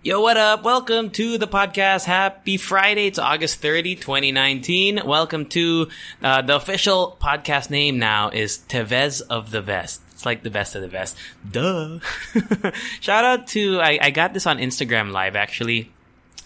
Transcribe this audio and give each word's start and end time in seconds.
Yo, 0.00 0.20
what 0.20 0.36
up? 0.36 0.62
Welcome 0.62 1.10
to 1.10 1.38
the 1.38 1.48
podcast. 1.48 2.04
Happy 2.04 2.56
Friday. 2.56 3.08
It's 3.08 3.18
August 3.18 3.60
30, 3.60 3.96
2019. 3.96 5.02
Welcome 5.04 5.46
to 5.46 5.88
uh, 6.22 6.40
the 6.40 6.54
official 6.54 7.18
podcast 7.20 7.68
name 7.68 7.98
now 7.98 8.28
is 8.28 8.58
Tevez 8.68 9.22
of 9.28 9.50
the 9.50 9.60
Vest. 9.60 10.00
It's 10.12 10.24
like 10.24 10.44
the 10.44 10.50
best 10.50 10.76
of 10.76 10.82
the 10.82 10.88
best. 10.88 11.16
Duh. 11.50 11.98
Shout 13.00 13.24
out 13.24 13.48
to, 13.48 13.80
I, 13.80 13.98
I 14.00 14.10
got 14.10 14.34
this 14.34 14.46
on 14.46 14.58
Instagram 14.58 15.10
Live 15.10 15.34
actually. 15.34 15.90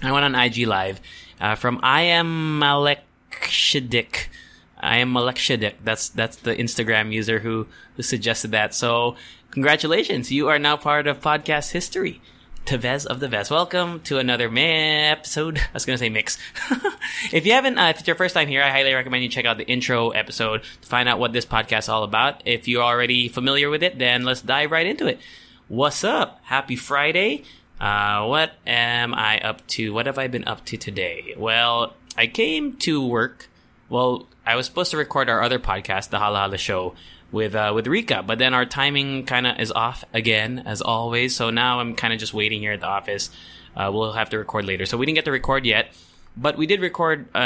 I 0.00 0.12
went 0.12 0.24
on 0.24 0.34
IG 0.34 0.66
Live 0.66 1.02
uh, 1.38 1.54
from 1.54 1.78
I 1.82 2.02
am 2.04 2.58
Malek 2.58 3.00
Shidik. 3.32 4.28
I 4.78 4.96
am 4.96 5.12
Malek 5.12 5.36
Shidik. 5.36 5.74
That's 5.84 6.08
that's 6.08 6.36
the 6.36 6.56
Instagram 6.56 7.12
user 7.12 7.40
who 7.40 7.68
who 7.96 8.02
suggested 8.02 8.52
that. 8.52 8.74
So 8.74 9.16
congratulations, 9.50 10.32
you 10.32 10.48
are 10.48 10.58
now 10.58 10.78
part 10.78 11.06
of 11.06 11.20
podcast 11.20 11.72
history. 11.72 12.22
Tevez 12.64 13.06
of 13.06 13.18
the 13.18 13.28
Vest. 13.28 13.50
Welcome 13.50 14.00
to 14.02 14.18
another 14.18 14.48
mi- 14.48 14.62
episode. 14.62 15.58
I 15.58 15.74
was 15.74 15.84
going 15.84 15.94
to 15.96 15.98
say 15.98 16.08
mix. 16.08 16.38
if 17.32 17.44
you 17.44 17.52
haven't, 17.52 17.76
uh, 17.76 17.88
if 17.88 17.98
it's 17.98 18.06
your 18.06 18.16
first 18.16 18.34
time 18.34 18.46
here, 18.46 18.62
I 18.62 18.70
highly 18.70 18.92
recommend 18.94 19.24
you 19.24 19.28
check 19.28 19.44
out 19.44 19.58
the 19.58 19.66
intro 19.66 20.10
episode 20.10 20.62
to 20.80 20.88
find 20.88 21.08
out 21.08 21.18
what 21.18 21.32
this 21.32 21.44
podcast 21.44 21.80
is 21.80 21.88
all 21.88 22.04
about. 22.04 22.42
If 22.44 22.68
you're 22.68 22.82
already 22.82 23.28
familiar 23.28 23.68
with 23.68 23.82
it, 23.82 23.98
then 23.98 24.24
let's 24.24 24.42
dive 24.42 24.70
right 24.70 24.86
into 24.86 25.06
it. 25.06 25.18
What's 25.68 26.04
up? 26.04 26.40
Happy 26.44 26.76
Friday. 26.76 27.42
Uh, 27.80 28.26
what 28.26 28.52
am 28.64 29.12
I 29.12 29.40
up 29.40 29.66
to? 29.68 29.92
What 29.92 30.06
have 30.06 30.18
I 30.18 30.28
been 30.28 30.46
up 30.46 30.64
to 30.66 30.76
today? 30.76 31.34
Well, 31.36 31.94
I 32.16 32.28
came 32.28 32.74
to 32.76 33.04
work. 33.04 33.48
Well, 33.88 34.28
I 34.46 34.54
was 34.54 34.66
supposed 34.66 34.92
to 34.92 34.96
record 34.96 35.28
our 35.28 35.42
other 35.42 35.58
podcast, 35.58 36.10
the 36.10 36.20
Hala 36.20 36.38
Hala 36.38 36.58
Show, 36.58 36.94
with 37.32 37.54
uh, 37.54 37.72
with 37.74 37.86
Rika, 37.86 38.22
but 38.22 38.38
then 38.38 38.54
our 38.54 38.66
timing 38.66 39.24
kind 39.24 39.46
of 39.46 39.58
is 39.58 39.72
off 39.72 40.04
again, 40.12 40.62
as 40.64 40.82
always. 40.82 41.34
So 41.34 41.50
now 41.50 41.80
I'm 41.80 41.94
kind 41.94 42.12
of 42.12 42.20
just 42.20 42.34
waiting 42.34 42.60
here 42.60 42.72
at 42.72 42.80
the 42.80 42.86
office. 42.86 43.30
Uh, 43.74 43.90
we'll 43.92 44.12
have 44.12 44.30
to 44.30 44.38
record 44.38 44.66
later. 44.66 44.86
So 44.86 44.98
we 44.98 45.06
didn't 45.06 45.16
get 45.16 45.24
to 45.24 45.32
record 45.32 45.64
yet, 45.64 45.92
but 46.36 46.58
we 46.58 46.66
did 46.66 46.80
record 46.80 47.34
uh, 47.34 47.38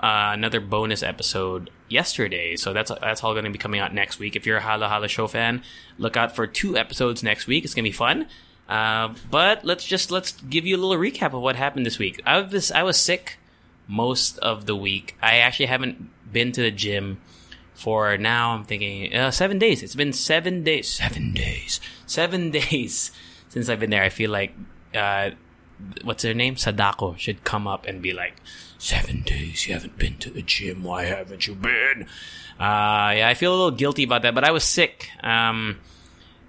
a, 0.00 0.04
uh, 0.04 0.32
another 0.32 0.60
bonus 0.60 1.02
episode 1.02 1.70
yesterday. 1.88 2.56
So 2.56 2.72
that's 2.72 2.90
that's 3.00 3.22
all 3.22 3.34
going 3.34 3.44
to 3.44 3.50
be 3.50 3.58
coming 3.58 3.80
out 3.80 3.94
next 3.94 4.18
week. 4.18 4.34
If 4.34 4.46
you're 4.46 4.56
a 4.56 4.62
Hala 4.62 4.88
Hala 4.88 5.08
Show 5.08 5.28
fan, 5.28 5.62
look 5.98 6.16
out 6.16 6.34
for 6.34 6.46
two 6.46 6.76
episodes 6.76 7.22
next 7.22 7.46
week. 7.46 7.64
It's 7.64 7.74
going 7.74 7.84
to 7.84 7.90
be 7.90 7.96
fun. 7.96 8.26
Uh, 8.66 9.14
but 9.30 9.64
let's 9.64 9.84
just 9.84 10.10
let's 10.10 10.32
give 10.32 10.66
you 10.66 10.76
a 10.76 10.80
little 10.80 11.02
recap 11.02 11.34
of 11.34 11.42
what 11.42 11.56
happened 11.56 11.84
this 11.84 11.98
week. 11.98 12.20
I 12.26 12.40
was 12.40 12.72
I 12.72 12.82
was 12.82 12.98
sick 12.98 13.38
most 13.86 14.38
of 14.38 14.66
the 14.66 14.76
week. 14.76 15.16
I 15.22 15.38
actually 15.38 15.66
haven't 15.66 16.10
been 16.30 16.52
to 16.52 16.62
the 16.62 16.70
gym 16.70 17.20
for 17.78 18.18
now. 18.18 18.50
I'm 18.50 18.64
thinking 18.64 19.14
uh, 19.14 19.30
seven 19.30 19.58
days. 19.58 19.84
It's 19.84 19.94
been 19.94 20.12
seven 20.12 20.64
days. 20.64 20.90
Seven 20.90 21.32
days. 21.32 21.80
Seven 22.06 22.50
days 22.60 23.12
since 23.48 23.68
I've 23.68 23.78
been 23.78 23.90
there. 23.90 24.02
I 24.02 24.08
feel 24.08 24.30
like 24.30 24.52
uh, 24.94 25.30
what's 26.02 26.24
her 26.24 26.34
name? 26.34 26.56
Sadako 26.56 27.14
should 27.14 27.44
come 27.44 27.68
up 27.68 27.86
and 27.86 28.02
be 28.02 28.12
like, 28.12 28.34
seven 28.78 29.22
days 29.22 29.66
you 29.66 29.74
haven't 29.74 29.96
been 29.96 30.16
to 30.18 30.30
the 30.30 30.42
gym. 30.42 30.82
Why 30.82 31.04
haven't 31.04 31.46
you 31.46 31.54
been? 31.54 32.08
Uh, 32.58 33.14
yeah, 33.14 33.28
I 33.28 33.34
feel 33.34 33.52
a 33.52 33.56
little 33.56 33.70
guilty 33.70 34.02
about 34.02 34.22
that, 34.22 34.34
but 34.34 34.42
I 34.42 34.50
was 34.50 34.64
sick. 34.64 35.10
Um, 35.22 35.78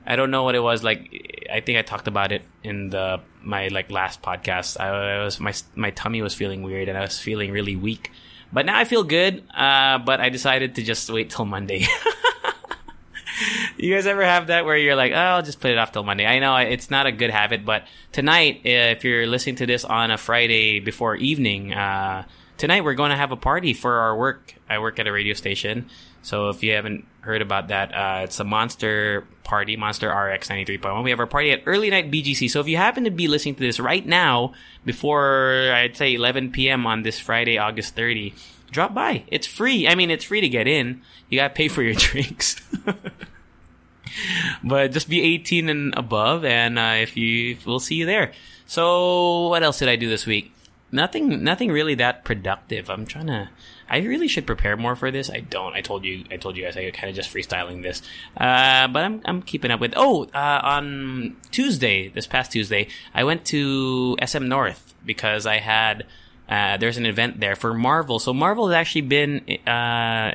I 0.07 0.15
don't 0.15 0.31
know 0.31 0.43
what 0.43 0.55
it 0.55 0.63
was 0.63 0.83
like. 0.83 1.45
I 1.53 1.59
think 1.59 1.77
I 1.77 1.83
talked 1.83 2.07
about 2.07 2.31
it 2.31 2.41
in 2.63 2.89
the 2.89 3.21
my 3.43 3.67
like 3.67 3.91
last 3.91 4.23
podcast. 4.23 4.79
I, 4.79 5.19
I 5.19 5.23
was 5.23 5.39
my 5.39 5.53
my 5.75 5.91
tummy 5.91 6.23
was 6.23 6.33
feeling 6.33 6.63
weird 6.63 6.89
and 6.89 6.97
I 6.97 7.01
was 7.01 7.19
feeling 7.19 7.51
really 7.51 7.75
weak. 7.75 8.11
But 8.51 8.65
now 8.65 8.77
I 8.77 8.83
feel 8.83 9.03
good. 9.03 9.43
Uh, 9.53 9.99
but 9.99 10.19
I 10.19 10.29
decided 10.29 10.75
to 10.75 10.83
just 10.83 11.09
wait 11.09 11.29
till 11.29 11.45
Monday. 11.45 11.85
you 13.77 13.93
guys 13.93 14.07
ever 14.07 14.23
have 14.23 14.47
that 14.47 14.65
where 14.65 14.77
you're 14.77 14.95
like, 14.95 15.11
oh, 15.11 15.15
I'll 15.15 15.43
just 15.43 15.59
put 15.59 15.71
it 15.71 15.77
off 15.77 15.91
till 15.91 16.03
Monday? 16.03 16.25
I 16.25 16.39
know 16.39 16.55
it's 16.57 16.89
not 16.89 17.05
a 17.05 17.11
good 17.11 17.29
habit, 17.29 17.65
but 17.65 17.85
tonight, 18.11 18.61
if 18.63 19.03
you're 19.03 19.27
listening 19.27 19.55
to 19.57 19.65
this 19.65 19.85
on 19.85 20.11
a 20.11 20.17
Friday 20.17 20.79
before 20.79 21.15
evening, 21.15 21.73
uh, 21.73 22.25
tonight 22.57 22.83
we're 22.83 22.95
going 22.95 23.11
to 23.11 23.17
have 23.17 23.31
a 23.31 23.37
party 23.37 23.73
for 23.73 23.99
our 23.99 24.17
work. 24.17 24.55
I 24.69 24.79
work 24.79 24.99
at 24.99 25.07
a 25.07 25.11
radio 25.11 25.33
station. 25.33 25.89
So 26.21 26.49
if 26.49 26.63
you 26.63 26.73
haven't 26.73 27.05
heard 27.21 27.41
about 27.41 27.69
that, 27.69 27.93
uh, 27.93 28.21
it's 28.23 28.39
a 28.39 28.43
monster 28.43 29.25
party, 29.43 29.75
Monster 29.75 30.09
RX 30.09 30.49
93.1. 30.49 31.03
We 31.03 31.09
have 31.09 31.19
our 31.19 31.27
party 31.27 31.51
at 31.51 31.63
early 31.65 31.89
night 31.89 32.11
BGC. 32.11 32.49
So 32.49 32.59
if 32.59 32.67
you 32.67 32.77
happen 32.77 33.03
to 33.05 33.11
be 33.11 33.27
listening 33.27 33.55
to 33.55 33.61
this 33.61 33.79
right 33.79 34.05
now, 34.05 34.53
before 34.85 35.71
I'd 35.73 35.97
say 35.97 36.13
11 36.13 36.51
p.m. 36.51 36.85
on 36.85 37.03
this 37.03 37.19
Friday, 37.19 37.57
August 37.57 37.95
30, 37.95 38.33
drop 38.71 38.93
by. 38.93 39.23
It's 39.27 39.47
free. 39.47 39.87
I 39.87 39.95
mean, 39.95 40.11
it's 40.11 40.25
free 40.25 40.41
to 40.41 40.49
get 40.49 40.67
in. 40.67 41.01
You 41.29 41.39
gotta 41.39 41.53
pay 41.53 41.67
for 41.67 41.81
your 41.81 41.93
drinks. 41.97 42.61
but 44.63 44.91
just 44.91 45.09
be 45.09 45.21
18 45.21 45.69
and 45.69 45.95
above, 45.95 46.45
and 46.45 46.77
uh, 46.77 46.95
if 46.97 47.17
you, 47.17 47.57
we'll 47.65 47.79
see 47.79 47.95
you 47.95 48.05
there. 48.05 48.31
So 48.65 49.47
what 49.47 49.63
else 49.63 49.79
did 49.79 49.89
I 49.89 49.95
do 49.95 50.09
this 50.09 50.25
week? 50.25 50.53
Nothing, 50.91 51.43
nothing 51.43 51.71
really 51.71 51.95
that 51.95 52.23
productive. 52.23 52.89
I'm 52.89 53.05
trying 53.05 53.27
to. 53.27 53.49
I 53.89 53.99
really 53.99 54.27
should 54.27 54.45
prepare 54.45 54.77
more 54.77 54.95
for 54.95 55.11
this. 55.11 55.29
I 55.29 55.39
don't. 55.39 55.73
I 55.73 55.81
told 55.81 56.05
you. 56.05 56.25
I 56.31 56.37
told 56.37 56.55
you 56.55 56.63
guys. 56.63 56.77
I 56.77 56.91
kind 56.91 57.09
of 57.09 57.15
just 57.15 57.33
freestyling 57.33 57.81
this. 57.81 58.01
Uh, 58.37 58.87
but 58.87 59.03
I'm 59.03 59.21
I'm 59.25 59.41
keeping 59.41 59.71
up 59.71 59.79
with. 59.79 59.93
Oh, 59.95 60.25
uh, 60.33 60.61
on 60.63 61.37
Tuesday, 61.51 62.09
this 62.09 62.27
past 62.27 62.51
Tuesday, 62.51 62.87
I 63.13 63.23
went 63.23 63.45
to 63.45 64.17
SM 64.23 64.47
North 64.47 64.93
because 65.05 65.45
I 65.45 65.57
had. 65.57 66.05
Uh, 66.47 66.77
there's 66.77 66.97
an 66.97 67.05
event 67.05 67.39
there 67.39 67.55
for 67.55 67.75
Marvel. 67.75 68.17
So 68.17 68.33
Marvel 68.33 68.69
has 68.69 68.75
actually 68.75 69.01
been 69.01 69.41
uh, 69.67 70.33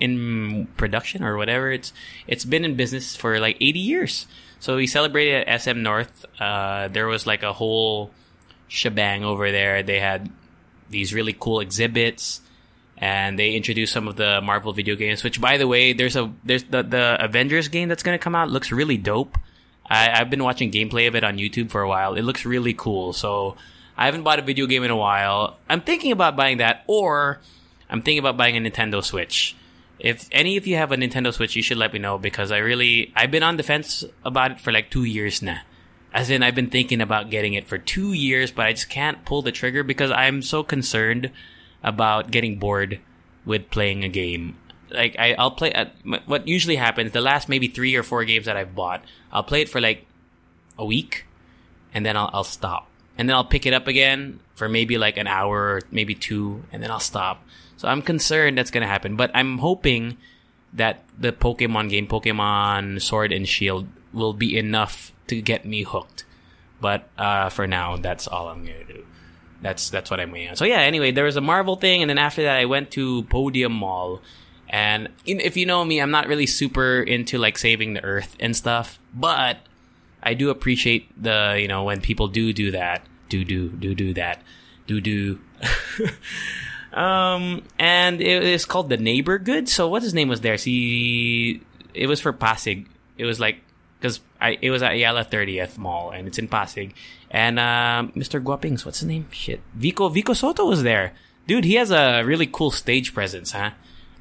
in 0.00 0.66
production 0.76 1.22
or 1.22 1.36
whatever. 1.36 1.70
It's 1.70 1.92
it's 2.26 2.44
been 2.44 2.64
in 2.64 2.74
business 2.76 3.16
for 3.16 3.38
like 3.38 3.56
80 3.60 3.78
years. 3.78 4.26
So 4.60 4.76
we 4.76 4.86
celebrated 4.86 5.46
at 5.46 5.62
SM 5.62 5.82
North. 5.82 6.26
Uh, 6.40 6.88
there 6.88 7.06
was 7.06 7.26
like 7.26 7.42
a 7.42 7.52
whole 7.52 8.10
shebang 8.66 9.24
over 9.24 9.50
there. 9.52 9.82
They 9.82 10.00
had 10.00 10.30
these 10.90 11.14
really 11.14 11.36
cool 11.38 11.60
exhibits 11.60 12.40
and 13.00 13.38
they 13.38 13.54
introduced 13.54 13.92
some 13.92 14.08
of 14.08 14.16
the 14.16 14.40
Marvel 14.42 14.72
video 14.72 14.96
games. 14.96 15.22
Which, 15.22 15.40
by 15.40 15.56
the 15.56 15.66
way, 15.66 15.92
there's 15.92 16.16
a 16.16 16.32
there's 16.44 16.64
the 16.64 16.82
the 16.82 17.16
Avengers 17.24 17.68
game 17.68 17.88
that's 17.88 18.02
gonna 18.02 18.18
come 18.18 18.34
out. 18.34 18.50
Looks 18.50 18.72
really 18.72 18.96
dope. 18.96 19.38
I, 19.88 20.20
I've 20.20 20.30
been 20.30 20.42
watching 20.44 20.70
gameplay 20.70 21.08
of 21.08 21.14
it 21.14 21.24
on 21.24 21.38
YouTube 21.38 21.70
for 21.70 21.80
a 21.80 21.88
while. 21.88 22.14
It 22.14 22.22
looks 22.22 22.44
really 22.44 22.74
cool. 22.74 23.12
So 23.12 23.56
I 23.96 24.04
haven't 24.04 24.22
bought 24.22 24.38
a 24.38 24.42
video 24.42 24.66
game 24.66 24.84
in 24.84 24.90
a 24.90 24.96
while. 24.96 25.56
I'm 25.68 25.80
thinking 25.80 26.12
about 26.12 26.36
buying 26.36 26.58
that, 26.58 26.84
or 26.86 27.40
I'm 27.88 28.02
thinking 28.02 28.18
about 28.18 28.36
buying 28.36 28.56
a 28.56 28.60
Nintendo 28.60 29.02
Switch. 29.02 29.56
If 29.98 30.28
any 30.30 30.56
of 30.56 30.66
you 30.66 30.76
have 30.76 30.92
a 30.92 30.96
Nintendo 30.96 31.32
Switch, 31.32 31.56
you 31.56 31.62
should 31.62 31.78
let 31.78 31.92
me 31.92 31.98
know 31.98 32.18
because 32.18 32.52
I 32.52 32.58
really 32.58 33.12
I've 33.16 33.30
been 33.30 33.42
on 33.42 33.56
the 33.56 33.62
fence 33.62 34.04
about 34.24 34.52
it 34.52 34.60
for 34.60 34.72
like 34.72 34.90
two 34.90 35.04
years 35.04 35.40
now. 35.40 35.60
As 36.12 36.30
in, 36.30 36.42
I've 36.42 36.54
been 36.54 36.70
thinking 36.70 37.00
about 37.00 37.30
getting 37.30 37.54
it 37.54 37.68
for 37.68 37.76
two 37.76 38.12
years, 38.12 38.50
but 38.50 38.66
I 38.66 38.72
just 38.72 38.88
can't 38.88 39.24
pull 39.24 39.42
the 39.42 39.52
trigger 39.52 39.82
because 39.82 40.10
I'm 40.10 40.42
so 40.42 40.62
concerned 40.62 41.30
about 41.82 42.30
getting 42.30 42.58
bored 42.58 43.00
with 43.44 43.70
playing 43.70 44.04
a 44.04 44.08
game. 44.08 44.56
Like 44.90 45.16
I, 45.18 45.34
I'll 45.34 45.50
play. 45.50 45.72
Uh, 45.72 45.86
what 46.26 46.48
usually 46.48 46.76
happens, 46.76 47.12
the 47.12 47.20
last 47.20 47.48
maybe 47.48 47.68
three 47.68 47.94
or 47.94 48.02
four 48.02 48.24
games 48.24 48.46
that 48.46 48.56
I've 48.56 48.74
bought, 48.74 49.04
I'll 49.30 49.42
play 49.42 49.60
it 49.60 49.68
for 49.68 49.80
like 49.80 50.06
a 50.78 50.84
week, 50.84 51.26
and 51.92 52.06
then 52.06 52.16
I'll, 52.16 52.30
I'll 52.32 52.44
stop, 52.44 52.88
and 53.18 53.28
then 53.28 53.36
I'll 53.36 53.44
pick 53.44 53.66
it 53.66 53.74
up 53.74 53.86
again 53.86 54.40
for 54.54 54.68
maybe 54.68 54.96
like 54.96 55.18
an 55.18 55.26
hour, 55.26 55.74
or 55.74 55.80
maybe 55.90 56.14
two, 56.14 56.64
and 56.72 56.82
then 56.82 56.90
I'll 56.90 57.00
stop. 57.00 57.44
So 57.76 57.86
I'm 57.86 58.00
concerned 58.00 58.56
that's 58.56 58.70
gonna 58.70 58.86
happen, 58.86 59.14
but 59.14 59.30
I'm 59.34 59.58
hoping 59.58 60.16
that 60.72 61.04
the 61.18 61.32
Pokemon 61.32 61.90
game, 61.90 62.06
Pokemon 62.06 63.00
Sword 63.02 63.30
and 63.30 63.46
Shield, 63.46 63.88
will 64.12 64.32
be 64.32 64.58
enough 64.58 65.12
to 65.28 65.40
get 65.40 65.64
me 65.64 65.82
hooked. 65.82 66.24
But 66.80 67.08
uh, 67.18 67.48
for 67.48 67.66
now, 67.66 67.96
that's 67.96 68.26
all 68.26 68.48
I'm 68.48 68.64
gonna 68.64 68.84
do. 68.84 69.04
That's 69.60 69.90
that's 69.90 70.10
what 70.10 70.20
I'm 70.20 70.30
waiting 70.30 70.50
on. 70.50 70.56
So 70.56 70.64
yeah. 70.64 70.80
Anyway, 70.80 71.10
there 71.10 71.24
was 71.24 71.36
a 71.36 71.40
Marvel 71.40 71.76
thing, 71.76 72.02
and 72.02 72.08
then 72.08 72.18
after 72.18 72.42
that, 72.42 72.56
I 72.56 72.64
went 72.66 72.90
to 72.92 73.24
Podium 73.24 73.72
Mall. 73.72 74.20
And 74.68 75.08
if 75.24 75.56
you 75.56 75.64
know 75.64 75.84
me, 75.84 76.00
I'm 76.00 76.10
not 76.10 76.28
really 76.28 76.46
super 76.46 77.00
into 77.00 77.38
like 77.38 77.56
saving 77.56 77.94
the 77.94 78.04
earth 78.04 78.36
and 78.38 78.54
stuff, 78.54 78.98
but 79.14 79.58
I 80.22 80.34
do 80.34 80.50
appreciate 80.50 81.10
the 81.20 81.58
you 81.60 81.68
know 81.68 81.84
when 81.84 82.00
people 82.00 82.28
do 82.28 82.52
do 82.52 82.70
that, 82.72 83.04
do 83.28 83.44
do 83.44 83.70
do 83.70 83.94
do 83.94 84.14
that, 84.14 84.42
do 84.86 85.00
do. 85.00 85.40
um, 86.92 87.62
and 87.78 88.20
it 88.20 88.44
is 88.44 88.64
called 88.64 88.90
the 88.90 88.96
Neighbor 88.96 89.38
Good. 89.38 89.68
So 89.68 89.88
what 89.88 90.02
his 90.02 90.14
name 90.14 90.28
was 90.28 90.42
there? 90.42 90.58
See, 90.58 91.62
it 91.94 92.06
was 92.06 92.20
for 92.20 92.32
Pasig. 92.32 92.88
It 93.16 93.24
was 93.24 93.40
like 93.40 93.62
I, 94.40 94.58
it 94.60 94.70
was 94.70 94.82
at 94.82 94.92
Ayala 94.92 95.24
30th 95.24 95.78
Mall, 95.78 96.10
and 96.10 96.28
it's 96.28 96.38
in 96.38 96.48
Pasig. 96.48 96.94
And 97.30 97.58
uh, 97.58 98.06
Mr. 98.14 98.42
Guapings, 98.42 98.84
what's 98.84 99.00
his 99.00 99.08
name? 99.08 99.26
Shit, 99.30 99.60
Vico 99.74 100.08
Vico 100.08 100.32
Sotto 100.32 100.66
was 100.66 100.82
there. 100.82 101.14
Dude, 101.46 101.64
he 101.64 101.74
has 101.74 101.90
a 101.90 102.22
really 102.22 102.46
cool 102.46 102.70
stage 102.70 103.14
presence, 103.14 103.52
huh? 103.52 103.70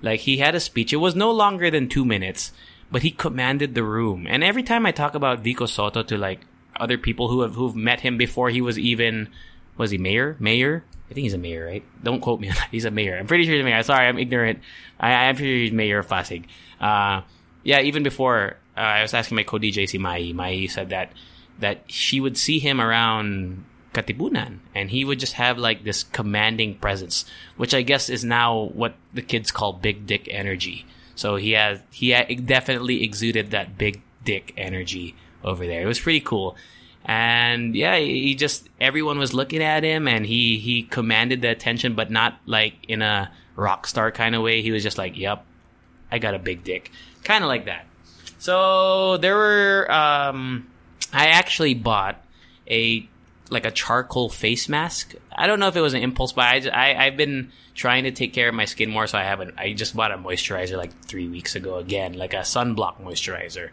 Like 0.02 0.22
he 0.22 0.38
had 0.38 0.56
a 0.56 0.60
speech. 0.60 0.94
It 0.94 0.98
was 0.98 1.16
no 1.16 1.32
longer 1.32 1.70
than 1.70 1.90
two 1.90 2.06
minutes, 2.06 2.52
but 2.92 3.04
he 3.04 3.12
commanded 3.12 3.76
the 3.76 3.84
room. 3.84 4.26
And 4.28 4.44
every 4.44 4.64
time 4.64 4.86
I 4.86 4.92
talk 4.92 5.16
about 5.16 5.42
Vico 5.42 5.66
Sotto 5.66 6.04
to 6.04 6.18
like 6.18 6.42
other 6.80 6.98
people 6.98 7.30
who 7.30 7.42
have 7.42 7.56
who've 7.56 7.76
met 7.76 8.02
him 8.02 8.18
before 8.18 8.50
he 8.50 8.62
was 8.62 8.78
even 8.78 9.30
was 9.78 9.92
he 9.92 9.98
mayor? 9.98 10.36
Mayor? 10.40 10.84
I 11.10 11.14
think 11.14 11.24
he's 11.24 11.34
a 11.34 11.38
mayor, 11.38 11.66
right? 11.66 11.84
Don't 12.04 12.20
quote 12.20 12.40
me 12.40 12.50
on 12.50 12.56
that. 12.56 12.68
He's 12.72 12.84
a 12.84 12.92
mayor. 12.92 13.18
I'm 13.18 13.28
pretty 13.28 13.46
sure 13.46 13.54
he's 13.54 13.62
a 13.62 13.64
mayor. 13.64 13.82
Sorry, 13.82 14.08
I'm 14.08 14.18
ignorant. 14.18 14.60
I, 15.00 15.14
I'm 15.14 15.36
pretty 15.36 15.54
sure 15.54 15.64
he's 15.64 15.72
mayor 15.72 16.00
of 16.00 16.10
Pasig. 16.10 16.48
Uh, 16.82 17.22
yeah, 17.64 17.80
even 17.80 18.04
before 18.04 18.58
uh, 18.78 18.82
I 18.82 19.02
was 19.02 19.14
asking 19.14 19.36
my 19.36 19.44
co-DJ 19.44 19.90
si 19.90 19.98
Mai. 19.98 20.32
Mai 20.34 20.68
said 20.68 20.90
that 20.90 21.12
that 21.60 21.82
she 21.88 22.20
would 22.20 22.38
see 22.38 22.60
him 22.60 22.80
around 22.80 23.66
Katipunan, 23.94 24.60
and 24.76 24.92
he 24.92 25.04
would 25.04 25.20
just 25.20 25.34
have 25.34 25.58
like 25.58 25.84
this 25.84 26.04
commanding 26.04 26.76
presence, 26.76 27.26
which 27.56 27.74
I 27.74 27.82
guess 27.82 28.10
is 28.10 28.24
now 28.24 28.70
what 28.74 28.94
the 29.14 29.24
kids 29.24 29.52
call 29.52 29.74
big 29.74 30.06
dick 30.06 30.28
energy. 30.30 30.86
So 31.16 31.36
he 31.36 31.52
has 31.52 31.82
he 31.92 32.14
definitely 32.36 33.04
exuded 33.04 33.52
that 33.52 33.78
big 33.78 34.02
dick 34.24 34.54
energy 34.56 35.16
over 35.44 35.66
there. 35.66 35.82
It 35.82 35.88
was 35.88 36.00
pretty 36.00 36.22
cool. 36.22 36.56
And 37.04 37.76
yeah, 37.76 37.98
he 37.98 38.36
just 38.36 38.70
everyone 38.80 39.18
was 39.18 39.34
looking 39.34 39.64
at 39.64 39.84
him 39.84 40.08
and 40.08 40.26
he 40.26 40.60
he 40.60 40.84
commanded 40.84 41.42
the 41.42 41.50
attention 41.50 41.96
but 41.96 42.12
not 42.12 42.38
like 42.46 42.76
in 42.88 43.02
a 43.02 43.32
rock 43.56 43.88
star 43.88 44.12
kind 44.12 44.36
of 44.36 44.44
way. 44.44 44.62
He 44.62 44.72
was 44.72 44.84
just 44.84 44.98
like, 44.98 45.18
"Yep, 45.18 45.44
I 46.12 46.20
got 46.20 46.36
a 46.36 46.40
big 46.40 46.64
dick." 46.64 46.92
Kind 47.24 47.44
of 47.44 47.48
like 47.48 47.66
that. 47.66 47.88
So 48.38 49.18
there 49.18 49.36
were 49.36 49.92
um 49.92 50.68
I 51.14 51.28
actually 51.28 51.74
bought 51.74 52.24
a 52.70 53.08
like 53.50 53.66
a 53.66 53.72
charcoal 53.72 54.30
face 54.30 54.68
mask. 54.68 55.16
I 55.36 55.48
don't 55.48 55.60
know 55.60 55.68
if 55.68 55.76
it 55.76 55.82
was 55.82 55.94
an 55.94 56.02
impulse 56.02 56.34
buy. 56.34 56.62
I, 56.72 56.94
I 56.94 57.06
have 57.06 57.18
been 57.18 57.52
trying 57.74 58.04
to 58.04 58.12
take 58.12 58.34
care 58.34 58.50
of 58.50 58.56
my 58.56 58.66
skin 58.66 58.90
more, 58.90 59.08
so 59.08 59.18
I 59.18 59.24
haven't. 59.24 59.56
I 59.58 59.74
just 59.74 59.96
bought 59.96 60.12
a 60.12 60.18
moisturizer 60.18 60.78
like 60.78 60.92
three 61.06 61.28
weeks 61.28 61.56
ago 61.56 61.78
again, 61.78 62.14
like 62.14 62.34
a 62.34 62.38
sunblock 62.38 63.02
moisturizer. 63.02 63.70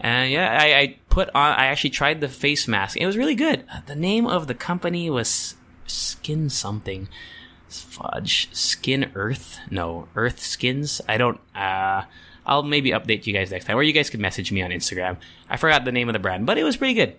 And 0.00 0.30
yeah, 0.30 0.58
I, 0.60 0.78
I 0.78 0.96
put 1.08 1.28
on. 1.28 1.52
I 1.52 1.66
actually 1.66 1.90
tried 1.90 2.20
the 2.20 2.28
face 2.28 2.68
mask. 2.68 2.96
It 2.96 3.06
was 3.06 3.16
really 3.16 3.34
good. 3.34 3.64
The 3.86 3.96
name 3.96 4.26
of 4.26 4.46
the 4.46 4.54
company 4.54 5.08
was 5.08 5.54
Skin 5.86 6.50
something. 6.50 7.08
Fudge. 7.68 8.48
Skin 8.52 9.10
Earth? 9.14 9.58
No, 9.70 10.08
Earth 10.14 10.40
Skins. 10.40 11.00
I 11.08 11.16
don't. 11.16 11.40
Uh, 11.54 12.02
I'll 12.46 12.62
maybe 12.62 12.90
update 12.90 13.26
you 13.26 13.34
guys 13.34 13.50
next 13.50 13.66
time, 13.66 13.76
or 13.76 13.82
you 13.82 13.92
guys 13.92 14.08
can 14.08 14.20
message 14.20 14.52
me 14.52 14.62
on 14.62 14.70
Instagram. 14.70 15.18
I 15.50 15.56
forgot 15.56 15.84
the 15.84 15.92
name 15.92 16.08
of 16.08 16.14
the 16.14 16.18
brand, 16.18 16.46
but 16.46 16.56
it 16.56 16.64
was 16.64 16.76
pretty 16.76 16.94
good 16.94 17.16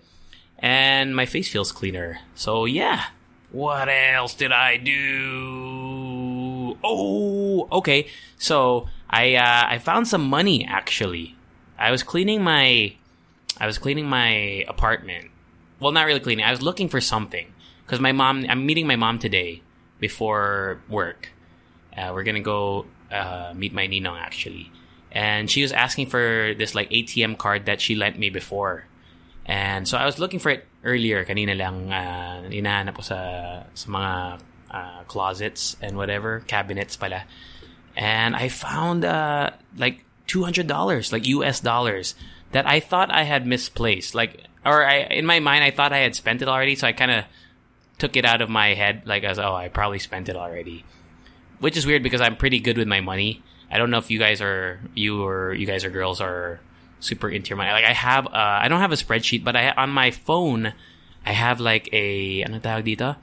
and 0.58 1.14
my 1.14 1.26
face 1.26 1.48
feels 1.48 1.72
cleaner. 1.72 2.18
So 2.34 2.64
yeah. 2.64 3.06
What 3.50 3.88
else 3.88 4.34
did 4.34 4.52
I 4.52 4.76
do? 4.76 6.76
Oh, 6.84 7.68
okay. 7.72 8.08
So 8.36 8.88
I 9.08 9.36
uh, 9.36 9.66
I 9.68 9.78
found 9.78 10.08
some 10.08 10.28
money 10.28 10.66
actually. 10.66 11.36
I 11.78 11.90
was 11.90 12.02
cleaning 12.02 12.42
my 12.42 12.94
I 13.58 13.66
was 13.66 13.78
cleaning 13.78 14.06
my 14.06 14.64
apartment. 14.68 15.30
Well, 15.80 15.92
not 15.92 16.06
really 16.06 16.20
cleaning. 16.20 16.44
I 16.44 16.50
was 16.50 16.60
looking 16.60 16.88
for 16.88 17.00
something 17.00 17.52
because 17.86 18.00
my 18.00 18.12
mom. 18.12 18.44
I'm 18.48 18.66
meeting 18.66 18.86
my 18.86 18.96
mom 18.96 19.18
today 19.18 19.62
before 19.98 20.80
work. 20.88 21.30
Uh, 21.96 22.10
we're 22.12 22.24
gonna 22.24 22.40
go 22.40 22.86
uh, 23.10 23.54
meet 23.56 23.72
my 23.72 23.88
ninong 23.88 24.20
actually, 24.20 24.70
and 25.12 25.50
she 25.50 25.62
was 25.62 25.72
asking 25.72 26.06
for 26.06 26.54
this 26.56 26.74
like 26.74 26.90
ATM 26.90 27.38
card 27.38 27.66
that 27.66 27.80
she 27.80 27.94
lent 27.94 28.18
me 28.18 28.30
before 28.30 28.84
and 29.48 29.88
so 29.88 29.96
I 29.96 30.04
was 30.04 30.18
looking 30.18 30.38
for 30.38 30.50
it 30.50 30.68
earlier. 30.84 31.24
Kanina 31.24 31.56
lang 31.56 31.90
uh, 31.90 32.44
inahanap 32.52 32.96
ko 32.96 33.02
sa, 33.02 33.64
sa 33.72 33.86
mga 33.88 34.12
uh, 34.70 35.00
closets 35.08 35.76
and 35.80 35.96
whatever, 35.96 36.40
cabinets 36.40 36.96
pala. 36.96 37.24
And 37.96 38.36
I 38.36 38.48
found 38.52 39.06
uh, 39.06 39.50
like 39.76 40.04
$200, 40.28 40.68
like 41.12 41.26
US 41.26 41.60
dollars, 41.60 42.14
that 42.52 42.68
I 42.68 42.78
thought 42.78 43.10
I 43.10 43.24
had 43.24 43.46
misplaced. 43.46 44.14
Like, 44.14 44.44
or 44.64 44.84
I, 44.84 45.08
in 45.08 45.24
my 45.24 45.40
mind, 45.40 45.64
I 45.64 45.70
thought 45.70 45.94
I 45.94 46.04
had 46.04 46.14
spent 46.14 46.42
it 46.42 46.48
already. 46.48 46.76
So 46.76 46.86
I 46.86 46.92
kind 46.92 47.10
of 47.10 47.24
took 47.96 48.16
it 48.16 48.26
out 48.26 48.42
of 48.42 48.50
my 48.50 48.74
head, 48.74 49.02
like, 49.06 49.24
as, 49.24 49.38
oh, 49.38 49.54
I 49.54 49.68
probably 49.68 49.98
spent 49.98 50.28
it 50.28 50.36
already. 50.36 50.84
Which 51.58 51.76
is 51.76 51.86
weird 51.86 52.02
because 52.02 52.20
I'm 52.20 52.36
pretty 52.36 52.60
good 52.60 52.76
with 52.76 52.86
my 52.86 53.00
money. 53.00 53.42
I 53.70 53.78
don't 53.78 53.90
know 53.90 53.98
if 53.98 54.10
you 54.10 54.18
guys 54.18 54.40
are, 54.40 54.80
you 54.94 55.24
or 55.24 55.52
you 55.54 55.66
guys 55.66 55.84
or 55.84 55.90
girls 55.90 56.20
are 56.20 56.60
super 57.00 57.28
into 57.28 57.50
your 57.50 57.56
money. 57.56 57.70
Like 57.70 57.84
I 57.84 57.92
have, 57.92 58.26
uh, 58.26 58.30
I 58.32 58.68
don't 58.68 58.80
have 58.80 58.92
a 58.92 58.96
spreadsheet, 58.96 59.44
but 59.44 59.56
I 59.56 59.70
on 59.70 59.90
my 59.90 60.10
phone, 60.10 60.72
I 61.24 61.32
have 61.32 61.60
like 61.60 61.88
a 61.92 62.42
ano 62.42 62.58
tawag 62.58 62.84
dito? 62.84 63.16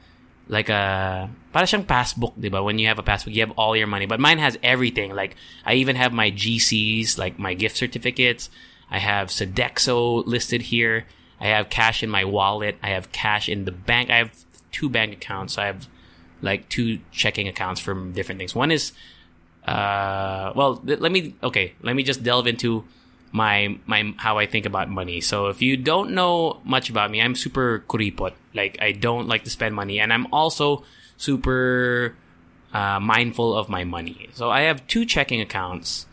Like 0.47 0.69
a 0.69 1.29
para 1.51 1.65
siyang 1.65 1.87
passbook, 1.87 2.37
diba? 2.39 2.63
When 2.63 2.77
you 2.77 2.87
have 2.87 2.99
a 2.99 3.03
passbook, 3.03 3.33
you 3.33 3.41
have 3.41 3.51
all 3.57 3.75
your 3.75 3.87
money. 3.87 4.05
But 4.05 4.19
mine 4.19 4.37
has 4.37 4.57
everything. 4.61 5.15
Like 5.15 5.35
I 5.65 5.75
even 5.75 5.95
have 5.95 6.13
my 6.13 6.29
GCs, 6.29 7.17
like 7.17 7.39
my 7.39 7.53
gift 7.53 7.77
certificates. 7.77 8.49
I 8.91 8.99
have 8.99 9.29
Sodexo 9.29 10.25
listed 10.27 10.61
here. 10.69 11.05
I 11.39 11.47
have 11.47 11.69
cash 11.69 12.03
in 12.03 12.09
my 12.09 12.23
wallet. 12.23 12.77
I 12.83 12.89
have 12.89 13.11
cash 13.11 13.49
in 13.49 13.65
the 13.65 13.71
bank. 13.71 14.09
I 14.09 14.17
have 14.17 14.45
two 14.71 14.89
bank 14.89 15.13
accounts. 15.13 15.57
I 15.57 15.65
have 15.65 15.87
like 16.41 16.69
two 16.69 16.99
checking 17.11 17.47
accounts 17.47 17.81
for 17.81 17.95
different 18.11 18.39
things. 18.39 18.53
One 18.53 18.71
is, 18.71 18.93
uh, 19.65 20.53
well, 20.55 20.77
th- 20.77 20.99
let 20.99 21.11
me 21.11 21.35
okay. 21.41 21.73
Let 21.81 21.95
me 21.95 22.03
just 22.03 22.23
delve 22.23 22.47
into 22.47 22.85
my 23.31 23.77
my 23.85 24.13
how 24.17 24.37
I 24.37 24.45
think 24.45 24.65
about 24.65 24.89
money. 24.89 25.21
So 25.21 25.47
if 25.47 25.61
you 25.61 25.75
don't 25.75 26.11
know 26.11 26.61
much 26.63 26.89
about 26.89 27.09
me, 27.09 27.21
I'm 27.21 27.35
super 27.35 27.83
kuripot. 27.89 28.33
Like 28.53 28.77
I 28.79 28.91
don't 28.91 29.27
like 29.27 29.43
to 29.43 29.49
spend 29.49 29.75
money, 29.75 29.99
and 29.99 30.13
I'm 30.13 30.27
also 30.31 30.83
super 31.17 32.15
uh, 32.73 32.99
mindful 32.99 33.57
of 33.57 33.67
my 33.67 33.83
money. 33.83 34.29
So 34.33 34.51
I 34.51 34.61
have 34.61 34.85
two 34.87 35.05
checking 35.05 35.41
accounts. 35.41 36.05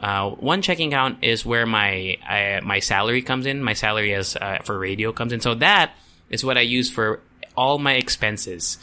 Uh, 0.00 0.30
one 0.30 0.60
checking 0.62 0.92
account 0.92 1.22
is 1.22 1.44
where 1.44 1.66
my 1.66 2.16
I, 2.26 2.60
my 2.64 2.80
salary 2.80 3.20
comes 3.20 3.44
in. 3.44 3.62
My 3.62 3.74
salary 3.74 4.14
as 4.14 4.36
uh, 4.36 4.58
for 4.64 4.78
radio 4.78 5.12
comes 5.12 5.32
in. 5.32 5.40
So 5.40 5.54
that 5.56 5.92
is 6.30 6.44
what 6.44 6.56
I 6.56 6.62
use 6.62 6.90
for 6.90 7.20
all 7.56 7.78
my 7.78 7.94
expenses, 7.94 8.78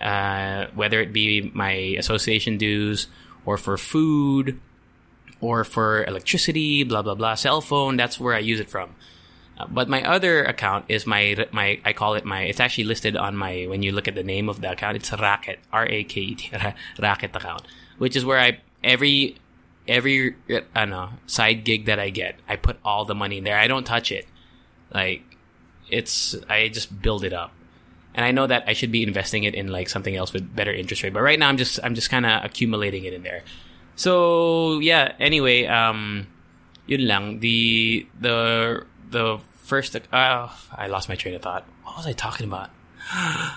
uh, 0.00 0.66
whether 0.74 1.00
it 1.00 1.12
be 1.14 1.50
my 1.54 1.96
association 1.98 2.58
dues 2.58 3.08
or 3.44 3.56
for 3.56 3.76
food 3.76 4.60
or 5.40 5.64
for 5.64 6.04
electricity, 6.04 6.84
blah 6.84 7.02
blah 7.02 7.14
blah, 7.14 7.34
cell 7.34 7.60
phone. 7.60 7.96
That's 7.96 8.18
where 8.18 8.34
I 8.34 8.40
use 8.40 8.60
it 8.60 8.70
from. 8.70 8.94
Uh, 9.58 9.66
but 9.68 9.88
my 9.88 10.02
other 10.02 10.44
account 10.44 10.84
is 10.88 11.06
my 11.06 11.46
my 11.52 11.80
I 11.84 11.92
call 11.92 12.14
it 12.14 12.24
my. 12.24 12.42
It's 12.42 12.60
actually 12.60 12.84
listed 12.84 13.16
on 13.16 13.36
my 13.36 13.66
when 13.66 13.82
you 13.82 13.92
look 13.92 14.08
at 14.08 14.14
the 14.14 14.22
name 14.22 14.48
of 14.48 14.60
the 14.60 14.72
account. 14.72 14.96
It's 14.96 15.12
Racket 15.12 15.58
R 15.72 15.86
A 15.88 16.04
K 16.04 16.20
E 16.20 16.34
T 16.34 16.50
Racket 16.98 17.34
account, 17.34 17.62
which 17.98 18.14
is 18.14 18.24
where 18.24 18.38
I 18.38 18.60
every 18.82 19.36
every 19.88 20.36
I 20.48 20.80
don't 20.80 20.90
know 20.90 21.10
side 21.26 21.64
gig 21.64 21.86
that 21.86 21.98
I 21.98 22.10
get, 22.10 22.36
I 22.48 22.56
put 22.56 22.76
all 22.84 23.04
the 23.04 23.14
money 23.14 23.38
in 23.38 23.44
there. 23.44 23.58
I 23.58 23.66
don't 23.66 23.84
touch 23.84 24.12
it. 24.12 24.26
Like 24.92 25.22
it's 25.90 26.36
I 26.48 26.68
just 26.68 27.02
build 27.02 27.24
it 27.24 27.32
up. 27.32 27.52
And 28.18 28.24
I 28.24 28.32
know 28.32 28.48
that 28.48 28.64
I 28.66 28.72
should 28.72 28.90
be 28.90 29.04
investing 29.04 29.44
it 29.44 29.54
in 29.54 29.68
like 29.68 29.88
something 29.88 30.16
else 30.16 30.32
with 30.32 30.42
better 30.56 30.72
interest 30.72 31.04
rate. 31.04 31.12
But 31.12 31.22
right 31.22 31.38
now 31.38 31.48
I'm 31.48 31.56
just 31.56 31.78
I'm 31.84 31.94
just 31.94 32.10
kind 32.10 32.26
of 32.26 32.42
accumulating 32.42 33.04
it 33.04 33.14
in 33.14 33.22
there. 33.22 33.44
So 33.94 34.80
yeah. 34.80 35.14
Anyway, 35.20 35.66
um, 35.66 36.26
yun 36.88 37.06
lang. 37.06 37.38
The 37.38 38.08
the 38.18 38.86
the 39.08 39.38
first. 39.62 39.94
Uh, 39.94 40.48
I 40.74 40.88
lost 40.88 41.08
my 41.08 41.14
train 41.14 41.36
of 41.36 41.42
thought. 41.42 41.64
What 41.84 41.96
was 41.96 42.06
I 42.06 42.12
talking 42.12 42.48
about? 42.48 42.70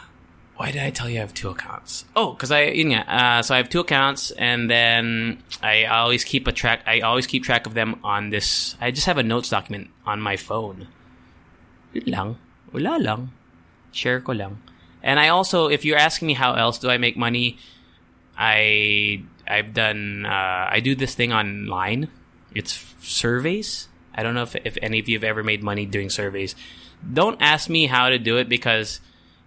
Why 0.58 0.70
did 0.70 0.84
I 0.84 0.91
tell 0.91 1.10
you 1.10 1.18
I 1.18 1.22
have 1.22 1.34
two 1.34 1.50
accounts? 1.50 2.06
Oh, 2.15 2.34
because 2.34 2.51
I 2.51 2.70
nga, 2.70 3.01
uh, 3.10 3.41
so 3.41 3.56
I 3.56 3.58
have 3.58 3.70
two 3.70 3.80
accounts, 3.80 4.30
and 4.30 4.70
then 4.70 5.41
I 5.63 5.86
always 5.86 6.24
keep 6.24 6.46
a 6.46 6.51
track. 6.51 6.84
I 6.86 7.00
always 7.00 7.25
keep 7.25 7.44
track 7.44 7.65
of 7.65 7.74
them 7.74 8.00
on 8.03 8.30
this. 8.30 8.75
I 8.80 8.91
just 8.91 9.08
have 9.08 9.18
a 9.18 9.24
notes 9.24 9.50
document 9.50 9.89
on 10.06 10.22
my 10.22 10.38
phone. 10.38 10.88
Yun 11.94 12.06
lang. 12.06 12.38
Wala 12.72 13.01
lang. 13.01 13.32
Share 13.91 14.21
ko 14.21 14.33
lang. 14.33 14.62
And 15.03 15.19
I 15.19 15.29
also, 15.29 15.67
if 15.67 15.83
you're 15.83 15.98
asking 15.98 16.27
me 16.27 16.33
how 16.33 16.53
else 16.53 16.77
do 16.77 16.89
I 16.89 16.98
make 16.98 17.17
money, 17.17 17.57
I 18.38 19.24
I've 19.48 19.74
done 19.74 20.25
uh, 20.25 20.69
I 20.69 20.79
do 20.79 20.95
this 20.95 21.15
thing 21.15 21.33
online. 21.33 22.10
It's 22.53 22.93
surveys. 23.01 23.88
I 24.13 24.24
don't 24.24 24.36
know 24.36 24.43
if 24.43 24.55
if 24.55 24.77
any 24.81 25.00
of 25.00 25.10
you 25.10 25.17
have 25.17 25.24
ever 25.24 25.43
made 25.43 25.63
money 25.63 25.86
doing 25.86 26.10
surveys. 26.10 26.55
Don't 27.01 27.41
ask 27.41 27.69
me 27.69 27.88
how 27.88 28.10
to 28.10 28.19
do 28.19 28.38
it 28.38 28.48
because 28.48 29.01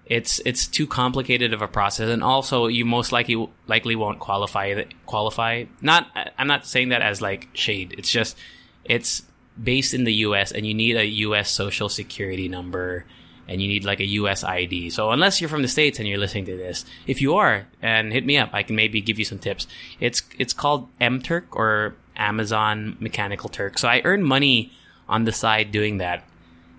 it's 0.06 0.40
it's 0.44 0.66
too 0.66 0.86
complicated 0.86 1.52
of 1.52 1.62
a 1.62 1.68
process, 1.68 2.10
and 2.10 2.22
also 2.22 2.66
you 2.66 2.84
most 2.84 3.12
likely 3.12 3.48
likely 3.66 3.96
won't 3.96 4.18
qualify 4.18 4.84
qualify. 5.06 5.64
Not 5.80 6.06
I'm 6.38 6.46
not 6.46 6.66
saying 6.66 6.90
that 6.90 7.02
as 7.02 7.22
like 7.22 7.48
shade. 7.54 7.94
It's 7.96 8.10
just 8.10 8.36
it's 8.84 9.22
based 9.62 9.94
in 9.94 10.04
the 10.04 10.12
U.S. 10.28 10.52
and 10.52 10.66
you 10.66 10.74
need 10.74 10.96
a 10.96 11.06
U.S. 11.28 11.50
social 11.50 11.88
security 11.88 12.48
number 12.48 13.06
and 13.48 13.60
you 13.60 13.68
need 13.68 13.84
like 13.84 14.00
a 14.00 14.06
US 14.06 14.44
ID. 14.44 14.90
So 14.90 15.10
unless 15.10 15.40
you're 15.40 15.50
from 15.50 15.62
the 15.62 15.68
States 15.68 15.98
and 15.98 16.08
you're 16.08 16.18
listening 16.18 16.46
to 16.46 16.56
this, 16.56 16.84
if 17.06 17.20
you 17.20 17.36
are, 17.36 17.66
and 17.82 18.12
hit 18.12 18.24
me 18.24 18.38
up, 18.38 18.50
I 18.52 18.62
can 18.62 18.76
maybe 18.76 19.00
give 19.00 19.18
you 19.18 19.24
some 19.24 19.38
tips. 19.38 19.66
It's, 20.00 20.22
it's 20.38 20.52
called 20.52 20.88
MTurk 20.98 21.46
or 21.52 21.96
Amazon 22.16 22.96
Mechanical 23.00 23.48
Turk. 23.48 23.78
So 23.78 23.88
I 23.88 24.00
earn 24.04 24.22
money 24.22 24.72
on 25.08 25.24
the 25.24 25.32
side 25.32 25.72
doing 25.72 25.98
that. 25.98 26.24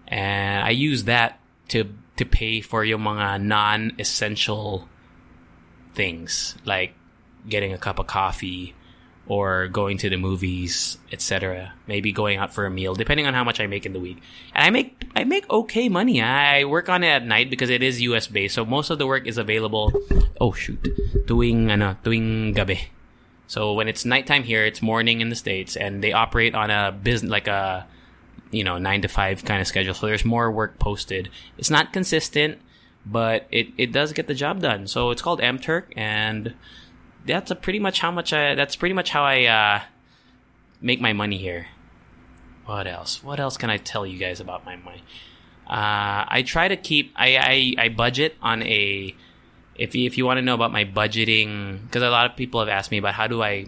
And 0.08 0.64
I 0.64 0.70
use 0.70 1.06
that 1.06 1.40
to 1.70 1.90
to 2.18 2.26
pay 2.26 2.62
for 2.62 2.84
yung 2.84 3.02
mga 3.02 3.42
non-essential 3.42 4.88
things 5.94 6.56
like 6.64 6.94
getting 7.48 7.74
a 7.74 7.78
cup 7.78 8.00
of 8.00 8.08
coffee 8.08 8.74
or 9.28 9.68
going 9.68 9.98
to 9.98 10.10
the 10.10 10.18
movies, 10.18 10.98
etc. 11.12 11.74
Maybe 11.88 12.12
going 12.12 12.38
out 12.38 12.54
for 12.54 12.66
a 12.66 12.72
meal, 12.72 12.94
depending 12.94 13.26
on 13.26 13.34
how 13.34 13.44
much 13.44 13.60
I 13.60 13.68
make 13.68 13.86
in 13.86 13.94
the 13.94 14.00
week. 14.00 14.22
And 14.54 14.66
I 14.66 14.70
make 14.70 15.04
I 15.16 15.24
make 15.24 15.50
okay 15.50 15.90
money. 15.90 16.22
I 16.22 16.66
work 16.66 16.90
on 16.90 17.04
it 17.04 17.08
at 17.08 17.26
night 17.26 17.50
because 17.50 17.70
it 17.70 17.82
is 17.82 18.02
US 18.02 18.28
based, 18.28 18.56
so 18.56 18.66
most 18.66 18.90
of 18.90 19.00
the 19.00 19.08
work 19.08 19.26
is 19.26 19.38
available. 19.38 19.92
Oh 20.40 20.52
shoot, 20.52 20.88
doing 21.26 21.72
ano, 21.72 21.98
doing 22.04 22.54
gabi. 22.54 22.80
So 23.48 23.74
when 23.74 23.88
it's 23.88 24.06
nighttime 24.06 24.44
here, 24.44 24.66
it's 24.66 24.82
morning 24.82 25.22
in 25.22 25.30
the 25.30 25.36
states, 25.36 25.76
and 25.76 26.04
they 26.04 26.14
operate 26.14 26.56
on 26.56 26.70
a 26.70 26.92
business 26.92 27.32
like 27.32 27.48
a 27.48 27.88
you 28.52 28.64
know 28.64 28.78
nine 28.78 29.02
to 29.02 29.08
five 29.08 29.44
kind 29.44 29.62
of 29.62 29.68
schedule. 29.68 29.94
So 29.94 30.08
there's 30.08 30.26
more 30.26 30.52
work 30.52 30.78
posted. 30.80 31.30
It's 31.58 31.70
not 31.70 31.94
consistent, 31.94 32.60
but 33.06 33.48
it 33.52 33.70
it 33.78 33.92
does 33.92 34.14
get 34.14 34.28
the 34.28 34.34
job 34.34 34.62
done. 34.62 34.88
So 34.88 35.10
it's 35.12 35.22
called 35.22 35.42
MTurk, 35.42 35.94
and 35.96 36.54
that's 37.26 37.52
a 37.52 37.56
pretty 37.56 37.80
much 37.80 38.00
how 38.00 38.12
much 38.12 38.34
I. 38.34 38.56
That's 38.56 38.76
pretty 38.76 38.94
much 38.94 39.10
how 39.10 39.24
I 39.24 39.46
uh, 39.46 39.82
make 40.82 41.02
my 41.02 41.14
money 41.14 41.38
here. 41.38 41.68
What 42.66 42.88
else? 42.88 43.24
What 43.24 43.40
else 43.40 43.58
can 43.58 43.70
I 43.70 43.78
tell 43.78 44.06
you 44.06 44.18
guys 44.18 44.40
about 44.40 44.66
my 44.66 44.76
money? 44.76 45.04
Uh, 45.68 46.26
I 46.28 46.44
try 46.46 46.68
to 46.68 46.78
keep. 46.78 47.14
I, 47.16 47.38
I 47.38 47.86
I 47.86 47.90
budget 47.90 48.36
on 48.42 48.64
a. 48.64 49.16
If 49.76 49.96
if 49.96 50.18
you 50.18 50.26
want 50.26 50.38
to 50.38 50.42
know 50.42 50.54
about 50.54 50.72
my 50.72 50.86
budgeting, 50.86 51.84
because 51.84 52.04
a 52.04 52.10
lot 52.10 52.30
of 52.30 52.38
people 52.38 52.60
have 52.60 52.70
asked 52.70 52.92
me 52.92 52.98
about 52.98 53.16
how 53.16 53.28
do 53.28 53.42
I 53.44 53.66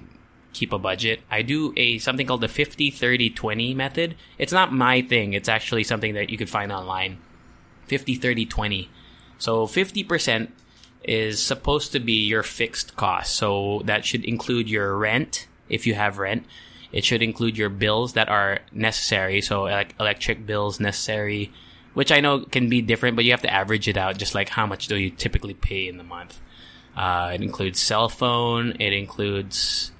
keep 0.53 0.71
a 0.73 0.79
budget, 0.79 1.21
I 1.29 1.41
do 1.41 1.73
a 1.77 1.97
something 1.99 2.25
called 2.25 2.41
the 2.41 2.47
50 2.47 2.91
30 2.91 3.29
20 3.31 3.73
method. 3.73 4.15
It's 4.37 4.53
not 4.53 4.73
my 4.73 5.01
thing. 5.01 5.33
It's 5.33 5.49
actually 5.49 5.83
something 5.83 6.13
that 6.13 6.29
you 6.29 6.37
could 6.37 6.49
find 6.49 6.71
online. 6.71 7.19
50 7.87 8.15
30 8.15 8.45
20. 8.45 8.89
So 9.37 9.67
50% 9.67 10.49
is 11.03 11.41
supposed 11.41 11.91
to 11.93 11.99
be 11.99 12.25
your 12.25 12.43
fixed 12.43 12.95
cost. 12.95 13.35
So 13.35 13.81
that 13.85 14.05
should 14.05 14.25
include 14.25 14.69
your 14.69 14.95
rent 14.97 15.47
if 15.69 15.87
you 15.87 15.93
have 15.95 16.17
rent. 16.17 16.45
It 16.91 17.03
should 17.03 17.21
include 17.21 17.57
your 17.57 17.69
bills 17.69 18.13
that 18.13 18.29
are 18.29 18.59
necessary. 18.71 19.41
So 19.41 19.63
like 19.63 19.95
electric 19.99 20.45
bills 20.45 20.79
necessary, 20.79 21.51
which 21.93 22.11
I 22.11 22.19
know 22.19 22.45
can 22.45 22.69
be 22.69 22.81
different, 22.81 23.15
but 23.15 23.25
you 23.25 23.31
have 23.31 23.41
to 23.41 23.53
average 23.53 23.87
it 23.87 23.97
out. 23.97 24.17
Just 24.17 24.35
like 24.35 24.49
how 24.49 24.65
much 24.65 24.87
do 24.87 24.97
you 24.97 25.09
typically 25.09 25.53
pay 25.53 25.87
in 25.87 25.97
the 25.97 26.03
month? 26.03 26.39
Uh, 26.95 27.31
it 27.33 27.41
includes 27.41 27.79
cell 27.79 28.09
phone. 28.09 28.71
It 28.79 28.93
includes 28.93 29.91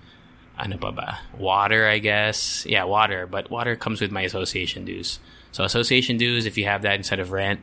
ano 0.58 0.78
pa 0.78 0.92
ba? 0.92 1.20
Water, 1.38 1.88
I 1.88 2.00
guess. 2.00 2.66
Yeah, 2.66 2.86
water. 2.86 3.28
But 3.28 3.52
water 3.52 3.76
comes 3.76 4.02
with 4.02 4.12
my 4.12 4.22
association 4.22 4.86
dues. 4.86 5.20
So 5.52 5.64
association 5.64 6.18
dues, 6.18 6.46
if 6.46 6.58
you 6.58 6.66
have 6.66 6.82
that 6.82 6.96
instead 6.96 7.20
of 7.20 7.32
rent. 7.32 7.62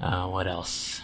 Uh, 0.00 0.26
what 0.26 0.46
else? 0.46 1.00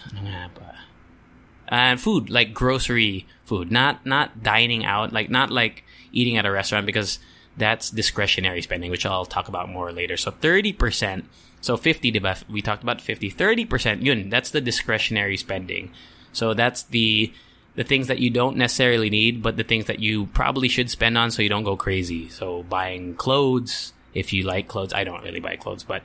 And 1.69 2.01
food 2.01 2.29
like 2.29 2.53
grocery 2.53 3.27
food 3.45 3.71
not 3.71 4.05
not 4.05 4.43
dining 4.43 4.83
out 4.83 5.13
like 5.13 5.29
not 5.29 5.51
like 5.51 5.83
eating 6.11 6.37
at 6.37 6.45
a 6.45 6.51
restaurant 6.51 6.85
because 6.85 7.19
that's 7.57 7.89
discretionary 7.89 8.61
spending 8.61 8.89
which 8.89 9.05
i'll 9.05 9.25
talk 9.25 9.47
about 9.47 9.69
more 9.69 9.91
later 9.91 10.17
so 10.17 10.31
30% 10.31 11.23
so 11.61 11.77
50 11.77 12.11
diba? 12.11 12.43
we 12.49 12.61
talked 12.61 12.83
about 12.83 12.99
50 13.01 13.31
30% 13.31 14.03
yun 14.03 14.29
that's 14.29 14.49
the 14.49 14.61
discretionary 14.61 15.37
spending 15.37 15.91
so 16.33 16.53
that's 16.53 16.83
the 16.83 17.31
the 17.75 17.83
things 17.83 18.07
that 18.07 18.19
you 18.19 18.29
don't 18.29 18.57
necessarily 18.57 19.09
need 19.09 19.43
but 19.43 19.55
the 19.55 19.63
things 19.63 19.85
that 19.85 19.99
you 19.99 20.25
probably 20.27 20.67
should 20.67 20.89
spend 20.89 21.17
on 21.17 21.29
so 21.31 21.41
you 21.41 21.49
don't 21.49 21.63
go 21.63 21.77
crazy 21.77 22.27
so 22.29 22.63
buying 22.63 23.13
clothes 23.13 23.93
if 24.13 24.33
you 24.33 24.43
like 24.43 24.67
clothes 24.67 24.93
i 24.93 25.03
don't 25.03 25.23
really 25.23 25.39
buy 25.39 25.55
clothes 25.55 25.83
but 25.83 26.01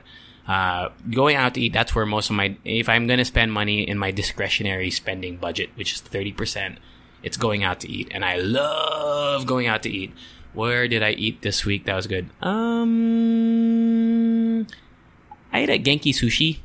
uh, 0.47 0.89
going 1.11 1.35
out 1.35 1.55
to 1.55 1.61
eat, 1.61 1.73
that's 1.73 1.95
where 1.95 2.05
most 2.05 2.29
of 2.29 2.35
my, 2.35 2.55
if 2.63 2.87
I'm 2.87 3.07
going 3.07 3.17
to 3.19 3.25
spend 3.25 3.51
money 3.51 3.87
in 3.87 3.97
my 3.97 4.11
discretionary 4.11 4.91
spending 4.91 5.37
budget, 5.37 5.71
which 5.75 5.93
is 5.93 6.01
30%, 6.01 6.77
it's 7.23 7.37
going 7.37 7.63
out 7.63 7.79
to 7.79 7.89
eat. 7.89 8.09
And 8.11 8.23
I 8.23 8.37
love 8.37 9.47
going 9.47 9.67
out 9.67 9.81
to 9.83 9.89
eat. 9.89 10.13
Where 10.53 10.87
did 10.87 11.01
I 11.03 11.11
eat 11.11 11.41
this 11.41 11.65
week? 11.65 11.85
That 11.85 11.95
was 11.95 12.07
good. 12.07 12.29
Um, 12.41 12.85
I 15.51 15.59
ate 15.59 15.69
at 15.69 15.83
Genki 15.83 16.13
Sushi. 16.13 16.59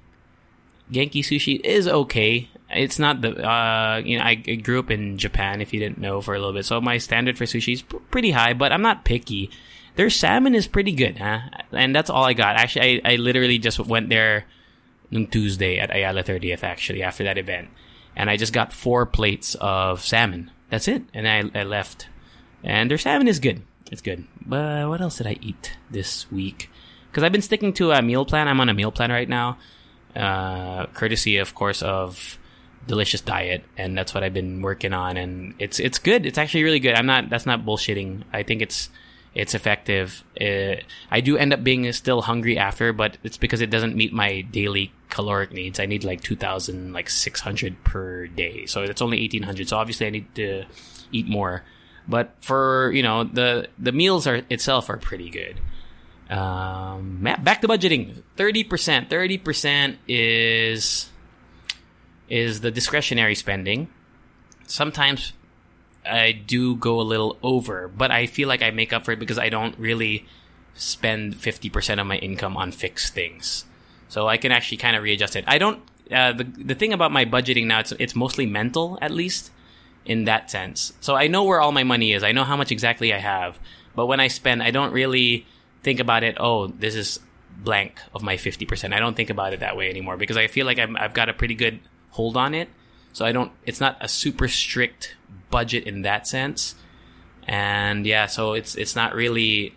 Genki 0.93 1.23
Sushi 1.23 1.61
is 1.65 1.89
okay. 1.89 2.49
It's 2.69 2.99
not 2.99 3.23
the, 3.23 3.37
uh, 3.43 4.03
you 4.05 4.19
know, 4.19 4.25
I 4.25 4.35
grew 4.37 4.79
up 4.79 4.91
in 4.91 5.19
Japan, 5.19 5.61
if 5.61 5.73
you 5.73 5.81
didn't 5.81 5.99
know, 5.99 6.21
for 6.21 6.35
a 6.35 6.39
little 6.39 6.53
bit. 6.53 6.67
So 6.67 6.81
my 6.81 6.99
standard 6.99 7.37
for 7.37 7.45
sushi 7.45 7.73
is 7.73 7.83
pretty 7.83 8.31
high, 8.31 8.53
but 8.53 8.73
I'm 8.73 8.83
not 8.83 9.05
picky. 9.05 9.51
Their 10.01 10.09
salmon 10.09 10.55
is 10.55 10.67
pretty 10.67 10.93
good, 10.93 11.19
huh? 11.19 11.41
And 11.73 11.95
that's 11.95 12.09
all 12.09 12.25
I 12.25 12.33
got. 12.33 12.57
Actually, 12.57 13.05
I, 13.05 13.13
I 13.13 13.17
literally 13.17 13.59
just 13.59 13.79
went 13.79 14.09
there 14.09 14.47
on 15.15 15.27
Tuesday 15.27 15.79
at 15.79 15.95
Ayala 15.95 16.25
30th, 16.25 16.63
actually, 16.63 17.03
after 17.03 17.23
that 17.25 17.37
event. 17.37 17.69
And 18.17 18.31
I 18.31 18.39
just 18.39 18.55
got 18.55 18.73
four 18.73 19.05
plates 19.05 19.57
of 19.57 20.01
salmon. 20.01 20.53
That's 20.71 20.89
it. 20.89 21.03
And 21.13 21.29
I, 21.29 21.51
I 21.55 21.65
left. 21.65 22.09
And 22.65 22.91
their 22.91 22.97
salmon 22.97 23.29
is 23.29 23.41
good. 23.41 23.61
It's 23.93 24.01
good. 24.01 24.25
But 24.41 24.89
what 24.89 25.03
else 25.03 25.19
did 25.19 25.27
I 25.27 25.37
eat 25.43 25.77
this 25.91 26.33
week? 26.33 26.71
Because 27.11 27.23
I've 27.23 27.33
been 27.33 27.43
sticking 27.43 27.75
to 27.75 27.93
a 27.93 28.01
meal 28.01 28.25
plan. 28.25 28.49
I'm 28.49 28.59
on 28.63 28.71
a 28.71 28.75
meal 28.75 28.93
plan 28.93 29.11
right 29.11 29.29
now. 29.29 29.59
Uh, 30.17 30.87
courtesy, 30.95 31.37
of 31.37 31.55
course, 31.55 31.83
of 31.83 32.39
delicious 32.87 33.21
diet 33.21 33.65
and 33.77 33.99
that's 33.99 34.15
what 34.15 34.25
I've 34.25 34.33
been 34.33 34.63
working 34.63 34.95
on 34.95 35.19
and 35.19 35.53
it's 35.59 35.79
it's 35.79 35.99
good 35.99 36.25
it's 36.25 36.39
actually 36.39 36.65
really 36.65 36.81
good 36.81 36.95
I'm 36.95 37.05
not 37.05 37.29
that's 37.29 37.45
not 37.45 37.63
bullshitting 37.67 38.23
I 38.33 38.43
think 38.43 38.63
it's 38.63 38.89
it's 39.35 39.55
effective. 39.55 40.25
Uh, 40.41 40.77
I 41.11 41.21
do 41.21 41.37
end 41.37 41.53
up 41.53 41.63
being 41.63 41.91
still 41.93 42.23
hungry 42.23 42.59
after, 42.59 42.93
but 42.93 43.17
it's 43.23 43.37
because 43.37 43.61
it 43.61 43.71
doesn't 43.71 43.95
meet 43.95 44.13
my 44.13 44.41
daily 44.41 44.93
caloric 45.09 45.53
needs. 45.53 45.79
I 45.79 45.87
need 45.87 46.03
like 46.03 46.21
2,000, 46.23 46.93
like 46.93 47.09
600 47.09 47.85
per 47.85 48.27
day. 48.27 48.67
So 48.67 48.83
it's 48.83 49.01
only 49.01 49.19
1,800. 49.19 49.69
So 49.69 49.77
obviously 49.77 50.07
I 50.07 50.11
need 50.11 50.35
to 50.35 50.65
eat 51.13 51.29
more. 51.29 51.63
But 52.09 52.35
for, 52.41 52.91
you 52.93 53.03
know, 53.03 53.23
the, 53.25 53.69
the 53.79 53.93
meals 53.93 54.27
are 54.27 54.43
itself 54.51 54.91
are 54.91 54.97
pretty 54.97 55.31
good. 55.31 55.61
Um, 56.29 57.19
back 57.21 57.61
to 57.61 57.69
budgeting. 57.69 58.23
30%. 58.37 59.09
30% 59.09 59.97
is, 60.09 61.09
is 62.29 62.61
the 62.63 62.73
discretionary 62.73 63.37
spending. 63.37 63.89
Sometimes 64.67 65.35
I 66.05 66.33
do 66.33 66.77
go 66.77 67.01
a 67.01 67.03
little 67.03 67.39
over, 67.43 67.89
but 67.89 68.11
I 68.11 68.27
feel 68.27 68.49
like 68.49 68.63
I 68.63 68.71
make 68.71 68.93
up 68.93 69.05
for 69.05 69.13
it 69.13 69.19
because 69.19 69.39
I 69.39 69.49
don't 69.49 69.79
really 69.79 70.27
spend 70.75 71.35
50% 71.35 72.01
of 72.01 72.07
my 72.07 72.17
income 72.17 72.57
on 72.57 72.73
fixed 72.73 73.15
things. 73.15 73.65
So 74.09 74.29
I 74.29 74.37
can 74.37 74.51
actually 74.51 74.79
kind 74.79 74.97
of 74.97 75.03
readjust 75.03 75.37
it. 75.37 75.45
I 75.47 75.59
don't, 75.59 75.83
uh, 76.11 76.33
the, 76.33 76.45
the 76.45 76.75
thing 76.75 76.93
about 76.93 77.13
my 77.13 77.25
budgeting 77.25 77.67
now, 77.67 77.81
it's, 77.81 77.93
it's 77.93 78.17
mostly 78.17 78.47
mental, 78.47 78.99
at 79.01 79.11
least 79.11 79.51
in 80.05 80.25
that 80.25 80.51
sense. 80.51 80.93
So 81.01 81.15
I 81.15 81.27
know 81.27 81.45
where 81.45 81.61
all 81.61 81.73
my 81.73 81.85
money 81.85 82.13
is. 82.13 82.23
I 82.23 82.33
know 82.33 82.45
how 82.45 82.57
much 82.57 82.73
exactly 82.73 83.13
I 83.13 83.19
have. 83.19 83.59
But 83.95 84.07
when 84.07 84.21
I 84.21 84.29
spend, 84.29 84.63
I 84.63 84.71
don't 84.71 84.93
really 84.93 85.47
think 85.83 86.01
about 86.01 86.25
it. 86.25 86.37
Oh, 86.41 86.69
this 86.69 86.95
is 86.95 87.21
blank 87.59 88.01
of 88.15 88.23
my 88.23 88.37
50%. 88.37 88.95
I 88.95 89.01
don't 89.01 89.17
think 89.17 89.31
about 89.31 89.53
it 89.53 89.61
that 89.61 89.77
way 89.77 89.91
anymore 89.91 90.17
because 90.17 90.37
I 90.37 90.47
feel 90.47 90.65
like 90.67 90.79
i 90.79 90.87
have 90.99 91.15
got 91.15 91.29
a 91.29 91.35
pretty 91.35 91.55
good 91.55 91.81
hold 92.11 92.37
on 92.37 92.55
it. 92.55 92.69
So 93.13 93.25
I 93.25 93.33
don't, 93.33 93.53
it's 93.65 93.81
not 93.81 93.97
a 94.01 94.09
super 94.09 94.49
strict 94.49 95.17
budget 95.51 95.85
in 95.85 96.03
that 96.03 96.27
sense. 96.27 96.75
And 97.47 98.07
yeah, 98.07 98.27
so 98.27 98.53
it's, 98.53 98.75
it's 98.75 98.95
not 98.95 99.15
really, 99.15 99.75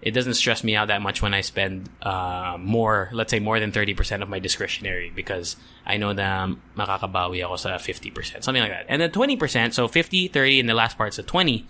it 0.00 0.10
doesn't 0.10 0.34
stress 0.34 0.64
me 0.64 0.74
out 0.74 0.88
that 0.88 1.02
much 1.02 1.22
when 1.22 1.34
I 1.34 1.42
spend, 1.42 1.88
uh, 2.02 2.56
more, 2.58 3.08
let's 3.12 3.30
say 3.30 3.38
more 3.38 3.60
than 3.60 3.70
30% 3.70 4.22
of 4.22 4.28
my 4.28 4.38
discretionary 4.38 5.12
because 5.14 5.56
I 5.86 5.96
know 5.96 6.12
that 6.12 6.48
makakabawi 6.76 7.44
ako 7.44 7.56
sa 7.56 7.78
50%, 7.78 8.42
something 8.42 8.62
like 8.62 8.72
that. 8.72 8.86
And 8.88 9.00
then 9.00 9.10
20%, 9.10 9.72
so 9.72 9.86
50, 9.86 10.28
30, 10.28 10.60
and 10.60 10.68
the 10.68 10.74
last 10.74 10.98
part's 10.98 11.18
a 11.18 11.22
20. 11.22 11.66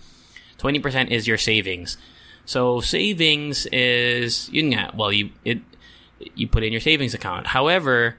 20% 0.57 1.11
is 1.11 1.27
your 1.27 1.37
savings. 1.37 1.97
So 2.45 2.81
savings 2.81 3.67
is, 3.67 4.49
yun 4.49 4.73
nga, 4.73 4.91
well, 4.95 5.11
you, 5.13 5.29
it, 5.45 5.59
you 6.35 6.47
put 6.47 6.63
in 6.63 6.71
your 6.71 6.81
savings 6.81 7.13
account. 7.13 7.47
However, 7.47 8.17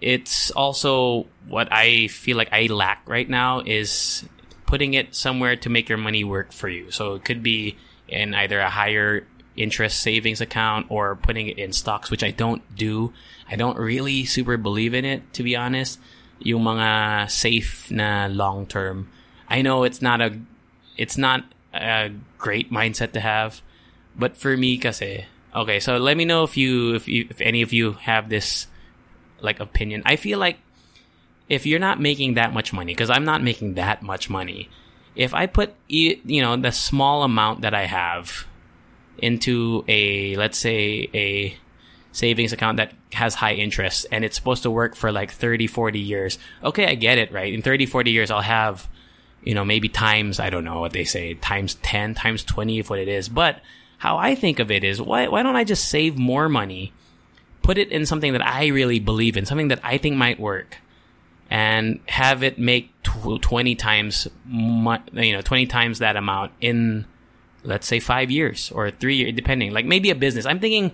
it's 0.00 0.50
also 0.52 1.26
what 1.48 1.68
I 1.72 2.08
feel 2.08 2.36
like 2.36 2.48
I 2.52 2.66
lack 2.66 3.08
right 3.08 3.28
now 3.28 3.60
is 3.60 4.24
putting 4.70 4.94
it 4.94 5.16
somewhere 5.16 5.56
to 5.56 5.68
make 5.68 5.88
your 5.88 5.98
money 5.98 6.22
work 6.22 6.52
for 6.52 6.68
you. 6.68 6.92
So 6.92 7.14
it 7.14 7.24
could 7.24 7.42
be 7.42 7.76
in 8.06 8.34
either 8.34 8.60
a 8.60 8.70
higher 8.70 9.26
interest 9.56 9.98
savings 10.00 10.40
account 10.40 10.86
or 10.88 11.16
putting 11.16 11.48
it 11.48 11.58
in 11.58 11.72
stocks, 11.72 12.08
which 12.08 12.22
I 12.22 12.30
don't 12.30 12.62
do. 12.76 13.12
I 13.50 13.56
don't 13.56 13.76
really 13.76 14.24
super 14.24 14.56
believe 14.56 14.94
in 14.94 15.04
it, 15.04 15.26
to 15.34 15.42
be 15.42 15.56
honest. 15.56 15.98
Yung 16.38 16.62
mga 16.62 17.28
safe 17.28 17.90
na 17.90 18.28
long 18.30 18.64
term. 18.64 19.10
I 19.48 19.60
know 19.62 19.82
it's 19.82 20.00
not 20.00 20.20
a, 20.20 20.38
it's 20.96 21.18
not 21.18 21.42
a 21.74 22.12
great 22.38 22.70
mindset 22.70 23.10
to 23.18 23.20
have, 23.20 23.62
but 24.14 24.36
for 24.36 24.56
me, 24.56 24.78
kasi, 24.78 25.26
okay, 25.50 25.80
so 25.80 25.98
let 25.98 26.16
me 26.16 26.24
know 26.24 26.44
if 26.44 26.56
you, 26.56 26.94
if 26.94 27.08
you, 27.08 27.26
if 27.28 27.40
any 27.40 27.62
of 27.62 27.72
you 27.72 27.94
have 28.06 28.28
this 28.28 28.68
like 29.40 29.58
opinion. 29.58 30.02
I 30.06 30.14
feel 30.14 30.38
like 30.38 30.58
if 31.50 31.66
you're 31.66 31.78
not 31.78 32.00
making 32.00 32.34
that 32.34 32.54
much 32.54 32.72
money, 32.72 32.94
because 32.94 33.10
I'm 33.10 33.24
not 33.26 33.42
making 33.42 33.74
that 33.74 34.02
much 34.02 34.30
money, 34.30 34.70
if 35.14 35.34
I 35.34 35.46
put 35.46 35.74
you 35.88 36.18
know 36.26 36.56
the 36.56 36.72
small 36.72 37.22
amount 37.22 37.60
that 37.60 37.74
I 37.74 37.84
have 37.84 38.46
into 39.18 39.84
a 39.86 40.36
let's 40.36 40.56
say 40.56 41.10
a 41.12 41.56
savings 42.12 42.52
account 42.52 42.78
that 42.78 42.92
has 43.12 43.34
high 43.34 43.54
interest 43.54 44.06
and 44.10 44.24
it's 44.24 44.36
supposed 44.36 44.62
to 44.62 44.70
work 44.70 44.94
for 44.96 45.12
like 45.12 45.30
30, 45.30 45.66
40 45.66 45.98
years. 45.98 46.38
Okay, 46.62 46.86
I 46.86 46.94
get 46.94 47.18
it, 47.18 47.32
right? 47.32 47.52
In 47.52 47.62
30, 47.62 47.86
40 47.86 48.10
years, 48.10 48.30
I'll 48.30 48.40
have, 48.40 48.88
you 49.42 49.54
know, 49.54 49.64
maybe 49.64 49.88
times, 49.88 50.40
I 50.40 50.50
don't 50.50 50.64
know 50.64 50.80
what 50.80 50.92
they 50.92 51.04
say, 51.04 51.34
times 51.34 51.76
10, 51.76 52.14
times 52.14 52.44
20 52.44 52.80
if 52.80 52.90
what 52.90 52.98
it 52.98 53.08
is. 53.08 53.28
But 53.28 53.60
how 53.98 54.16
I 54.16 54.34
think 54.34 54.58
of 54.58 54.70
it 54.70 54.84
is, 54.84 55.00
why, 55.00 55.28
why 55.28 55.42
don't 55.42 55.56
I 55.56 55.64
just 55.64 55.88
save 55.88 56.18
more 56.18 56.48
money, 56.48 56.92
put 57.62 57.78
it 57.78 57.90
in 57.90 58.06
something 58.06 58.32
that 58.32 58.46
I 58.46 58.68
really 58.68 58.98
believe 58.98 59.36
in, 59.36 59.46
something 59.46 59.68
that 59.68 59.80
I 59.82 59.98
think 59.98 60.16
might 60.16 60.40
work, 60.40 60.78
and 61.50 61.98
have 62.06 62.42
it 62.42 62.58
make 62.58 62.90
tw- 63.02 63.42
20 63.42 63.74
times, 63.74 64.28
you 64.48 65.32
know, 65.32 65.40
20 65.42 65.66
times 65.66 65.98
that 65.98 66.16
amount 66.16 66.52
in, 66.60 67.06
let's 67.64 67.88
say 67.88 67.98
five 67.98 68.30
years 68.30 68.70
or 68.70 68.90
three 68.90 69.16
years, 69.16 69.34
depending. 69.34 69.72
Like 69.72 69.84
maybe 69.84 70.10
a 70.10 70.14
business. 70.14 70.46
I'm 70.46 70.60
thinking 70.60 70.92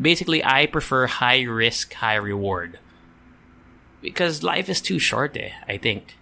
basically 0.00 0.44
I 0.44 0.66
prefer 0.66 1.06
high 1.06 1.42
risk, 1.42 1.94
high 1.94 2.16
reward. 2.16 2.78
Because 4.02 4.42
life 4.42 4.68
is 4.68 4.80
too 4.80 4.98
short, 4.98 5.36
eh, 5.36 5.50
I 5.66 5.78
think. 5.78 6.16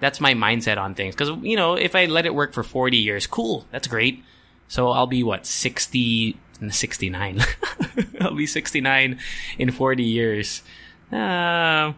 That's 0.00 0.20
my 0.20 0.32
mindset 0.32 0.78
on 0.78 0.94
things. 0.94 1.14
Because, 1.14 1.30
you 1.42 1.56
know, 1.56 1.74
if 1.74 1.96
I 1.96 2.06
let 2.06 2.24
it 2.24 2.34
work 2.34 2.54
for 2.54 2.62
40 2.62 2.96
years, 2.96 3.26
cool, 3.26 3.66
that's 3.72 3.88
great. 3.88 4.22
So 4.68 4.90
I'll 4.90 5.08
be 5.08 5.22
what, 5.22 5.44
60, 5.44 6.38
69. 6.70 7.44
I'll 8.20 8.34
be 8.34 8.46
69 8.46 9.18
in 9.58 9.70
40 9.72 10.04
years. 10.04 10.62
Uh, 11.10 11.92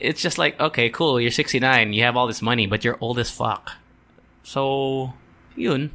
it's 0.00 0.20
just 0.20 0.38
like, 0.38 0.58
okay, 0.60 0.90
cool, 0.90 1.20
you're 1.20 1.30
69, 1.30 1.92
you 1.92 2.02
have 2.02 2.16
all 2.16 2.26
this 2.26 2.42
money, 2.42 2.66
but 2.66 2.84
you're 2.84 2.98
old 3.00 3.18
as 3.18 3.30
fuck. 3.30 3.72
So, 4.42 5.12
yun. 5.54 5.90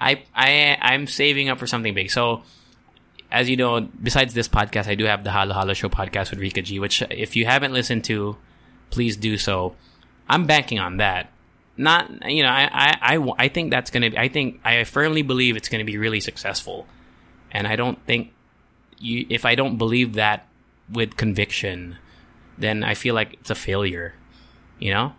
I, 0.00 0.24
I, 0.34 0.78
I'm 0.80 1.06
saving 1.06 1.48
up 1.48 1.58
for 1.58 1.66
something 1.66 1.94
big. 1.94 2.10
So, 2.10 2.42
as 3.30 3.48
you 3.48 3.56
know, 3.56 3.80
besides 3.80 4.34
this 4.34 4.48
podcast, 4.48 4.86
I 4.86 4.94
do 4.94 5.04
have 5.04 5.24
the 5.24 5.32
Halo 5.32 5.54
Halo 5.54 5.74
Show 5.74 5.88
podcast 5.88 6.30
with 6.30 6.38
Rika 6.38 6.62
G, 6.62 6.78
which 6.78 7.02
if 7.10 7.34
you 7.34 7.46
haven't 7.46 7.72
listened 7.72 8.04
to, 8.04 8.36
please 8.90 9.16
do 9.16 9.36
so. 9.36 9.74
I'm 10.28 10.46
banking 10.46 10.78
on 10.78 10.98
that. 10.98 11.32
Not, 11.76 12.30
you 12.30 12.42
know, 12.42 12.48
I, 12.48 12.68
I, 12.72 13.16
I, 13.16 13.32
I 13.38 13.48
think 13.48 13.70
that's 13.70 13.90
to 13.90 14.00
be, 14.00 14.16
I 14.16 14.28
think, 14.28 14.60
I 14.64 14.82
firmly 14.84 15.22
believe 15.22 15.56
it's 15.56 15.68
to 15.68 15.84
be 15.84 15.98
really 15.98 16.20
successful. 16.20 16.86
And 17.50 17.66
I 17.66 17.76
don't 17.76 18.02
think 18.06 18.32
you, 18.98 19.26
if 19.28 19.44
I 19.44 19.54
don't 19.54 19.76
believe 19.76 20.14
that 20.14 20.48
with 20.90 21.16
conviction, 21.16 21.98
then 22.58 22.84
I 22.84 22.94
feel 22.94 23.14
like 23.14 23.34
it's 23.34 23.50
a 23.50 23.54
failure, 23.54 24.14
you 24.78 24.92
know? 24.92 25.14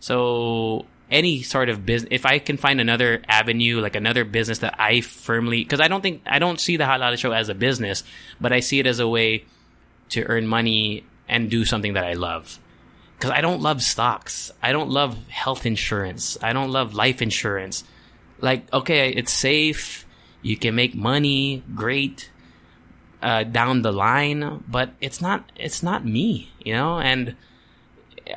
So 0.00 0.86
any 1.10 1.42
sort 1.42 1.68
of 1.68 1.86
business, 1.86 2.08
if 2.12 2.26
I 2.26 2.38
can 2.38 2.56
find 2.56 2.80
another 2.80 3.22
avenue, 3.28 3.80
like 3.80 3.96
another 3.96 4.24
business 4.24 4.58
that 4.58 4.76
I 4.78 5.00
firmly, 5.00 5.62
because 5.62 5.80
I 5.80 5.88
don't 5.88 6.02
think, 6.02 6.22
I 6.26 6.38
don't 6.38 6.60
see 6.60 6.76
the 6.76 6.84
Halal 6.84 7.16
Show 7.16 7.32
as 7.32 7.48
a 7.48 7.54
business, 7.54 8.04
but 8.40 8.52
I 8.52 8.60
see 8.60 8.78
it 8.78 8.86
as 8.86 8.98
a 8.98 9.08
way 9.08 9.44
to 10.10 10.24
earn 10.24 10.46
money 10.46 11.04
and 11.28 11.50
do 11.50 11.64
something 11.64 11.94
that 11.94 12.04
I 12.04 12.14
love. 12.14 12.58
Because 13.16 13.30
I 13.30 13.40
don't 13.40 13.60
love 13.60 13.82
stocks. 13.82 14.52
I 14.62 14.72
don't 14.72 14.90
love 14.90 15.26
health 15.28 15.66
insurance. 15.66 16.38
I 16.40 16.52
don't 16.52 16.70
love 16.70 16.94
life 16.94 17.20
insurance. 17.20 17.84
Like, 18.40 18.72
okay, 18.72 19.10
it's 19.10 19.32
safe. 19.32 20.06
You 20.40 20.56
can 20.56 20.76
make 20.76 20.94
money. 20.94 21.64
Great. 21.74 22.30
Uh, 23.20 23.42
down 23.42 23.82
the 23.82 23.90
line, 23.90 24.62
but 24.68 24.90
it's 25.00 25.20
not, 25.20 25.50
it's 25.56 25.82
not 25.82 26.04
me, 26.04 26.52
you 26.62 26.72
know, 26.72 27.00
and, 27.00 27.34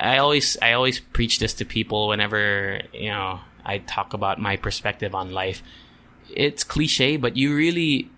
I 0.00 0.18
always 0.18 0.56
I 0.62 0.72
always 0.72 1.00
preach 1.00 1.38
this 1.38 1.52
to 1.54 1.64
people 1.64 2.08
whenever 2.08 2.80
you 2.92 3.10
know 3.10 3.40
I 3.64 3.78
talk 3.78 4.14
about 4.14 4.40
my 4.40 4.56
perspective 4.56 5.14
on 5.14 5.32
life. 5.32 5.62
It's 6.34 6.64
cliche, 6.64 7.16
but 7.16 7.36
you 7.36 7.54
really, 7.54 8.10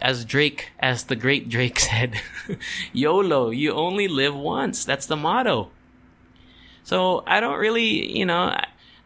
as 0.00 0.24
Drake, 0.24 0.70
as 0.78 1.04
the 1.04 1.16
great 1.16 1.48
Drake 1.48 1.80
said, 1.90 2.20
YOLO, 2.92 3.50
you 3.50 3.72
only 3.72 4.06
live 4.06 4.36
once. 4.36 4.84
That's 4.84 5.06
the 5.06 5.16
motto. 5.16 5.70
So 6.84 7.24
I 7.26 7.40
don't 7.40 7.58
really, 7.58 8.16
you 8.16 8.24
know, 8.24 8.56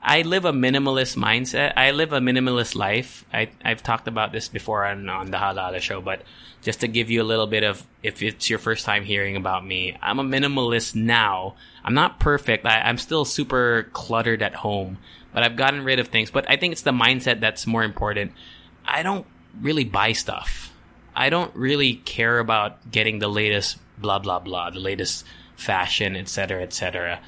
I 0.04 0.22
live 0.22 0.44
a 0.44 0.52
minimalist 0.52 1.16
mindset. 1.16 1.74
I 1.76 1.92
live 1.92 2.12
a 2.12 2.18
minimalist 2.18 2.74
life. 2.74 3.24
I, 3.32 3.50
I've 3.64 3.84
talked 3.84 4.08
about 4.08 4.32
this 4.32 4.48
before 4.48 4.84
on, 4.84 5.08
on 5.08 5.30
the 5.30 5.36
Halala 5.36 5.80
show, 5.80 6.00
but 6.00 6.22
just 6.60 6.80
to 6.80 6.88
give 6.88 7.08
you 7.08 7.22
a 7.22 7.24
little 7.24 7.46
bit 7.46 7.62
of, 7.62 7.86
if 8.02 8.20
it's 8.20 8.50
your 8.50 8.58
first 8.58 8.84
time 8.84 9.04
hearing 9.04 9.36
about 9.36 9.64
me, 9.64 9.96
I'm 10.02 10.18
a 10.18 10.24
minimalist 10.24 10.96
now. 10.96 11.54
I'm 11.84 11.94
not 11.94 12.18
perfect. 12.18 12.66
I, 12.66 12.80
I'm 12.80 12.98
still 12.98 13.24
super 13.24 13.88
cluttered 13.92 14.42
at 14.42 14.56
home, 14.56 14.98
but 15.32 15.44
I've 15.44 15.56
gotten 15.56 15.84
rid 15.84 16.00
of 16.00 16.08
things. 16.08 16.32
But 16.32 16.50
I 16.50 16.56
think 16.56 16.72
it's 16.72 16.82
the 16.82 16.90
mindset 16.90 17.38
that's 17.38 17.64
more 17.64 17.84
important. 17.84 18.32
I 18.84 19.04
don't 19.04 19.26
really 19.60 19.84
buy 19.84 20.14
stuff. 20.14 20.74
I 21.14 21.30
don't 21.30 21.54
really 21.54 21.94
care 21.94 22.40
about 22.40 22.90
getting 22.90 23.20
the 23.20 23.28
latest 23.28 23.78
blah, 23.98 24.18
blah, 24.18 24.40
blah, 24.40 24.70
the 24.70 24.80
latest 24.80 25.24
fashion, 25.54 26.16
etc., 26.16 26.62
etc 26.62 27.20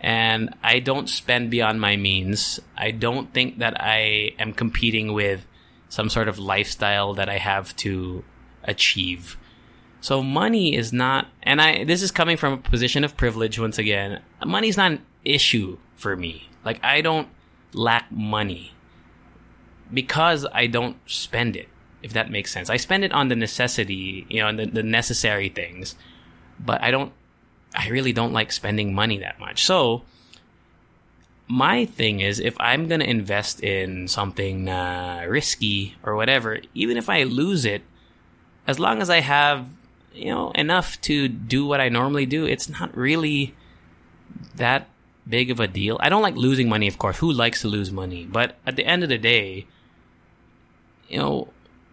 and 0.00 0.54
I 0.62 0.78
don't 0.78 1.08
spend 1.08 1.50
beyond 1.50 1.80
my 1.80 1.96
means. 1.96 2.60
I 2.76 2.90
don't 2.90 3.32
think 3.32 3.58
that 3.58 3.80
I 3.80 4.34
am 4.38 4.52
competing 4.52 5.12
with 5.12 5.46
some 5.88 6.08
sort 6.08 6.28
of 6.28 6.38
lifestyle 6.38 7.14
that 7.14 7.28
I 7.28 7.38
have 7.38 7.74
to 7.76 8.24
achieve. 8.64 9.36
So 10.00 10.22
money 10.22 10.76
is 10.76 10.92
not, 10.92 11.28
and 11.42 11.60
I, 11.60 11.84
this 11.84 12.02
is 12.02 12.10
coming 12.10 12.36
from 12.36 12.52
a 12.52 12.58
position 12.58 13.02
of 13.04 13.16
privilege 13.16 13.58
once 13.58 13.78
again. 13.78 14.22
Money 14.44 14.68
is 14.68 14.76
not 14.76 14.92
an 14.92 15.02
issue 15.24 15.78
for 15.96 16.16
me. 16.16 16.48
Like 16.64 16.84
I 16.84 17.00
don't 17.00 17.28
lack 17.72 18.10
money 18.12 18.72
because 19.92 20.46
I 20.52 20.66
don't 20.66 20.96
spend 21.06 21.56
it, 21.56 21.68
if 22.02 22.12
that 22.12 22.30
makes 22.30 22.52
sense. 22.52 22.70
I 22.70 22.76
spend 22.76 23.04
it 23.04 23.12
on 23.12 23.28
the 23.28 23.36
necessity, 23.36 24.26
you 24.28 24.42
know, 24.42 24.54
the, 24.54 24.66
the 24.66 24.82
necessary 24.82 25.48
things, 25.48 25.94
but 26.58 26.82
I 26.82 26.90
don't 26.90 27.12
I 27.74 27.88
really 27.88 28.12
don't 28.12 28.32
like 28.32 28.52
spending 28.52 28.94
money 28.94 29.18
that 29.18 29.38
much. 29.38 29.64
So 29.64 30.02
my 31.48 31.84
thing 31.84 32.20
is 32.20 32.40
if 32.40 32.56
I'm 32.58 32.88
going 32.88 33.00
to 33.00 33.08
invest 33.08 33.62
in 33.62 34.08
something 34.08 34.68
uh, 34.68 35.24
risky 35.28 35.96
or 36.02 36.16
whatever, 36.16 36.58
even 36.74 36.96
if 36.96 37.08
I 37.08 37.22
lose 37.22 37.64
it, 37.64 37.82
as 38.66 38.78
long 38.78 39.00
as 39.00 39.10
I 39.10 39.20
have, 39.20 39.68
you 40.12 40.32
know, 40.32 40.50
enough 40.52 41.00
to 41.02 41.28
do 41.28 41.66
what 41.66 41.80
I 41.80 41.88
normally 41.88 42.26
do, 42.26 42.46
it's 42.46 42.68
not 42.68 42.96
really 42.96 43.54
that 44.56 44.88
big 45.28 45.50
of 45.50 45.60
a 45.60 45.68
deal. 45.68 45.98
I 46.00 46.08
don't 46.08 46.22
like 46.22 46.34
losing 46.34 46.68
money, 46.68 46.88
of 46.88 46.98
course. 46.98 47.18
Who 47.18 47.30
likes 47.30 47.62
to 47.62 47.68
lose 47.68 47.92
money? 47.92 48.24
But 48.24 48.56
at 48.66 48.76
the 48.76 48.84
end 48.84 49.02
of 49.02 49.08
the 49.08 49.18
day, 49.18 49.66
you 51.08 51.18
know, 51.18 51.48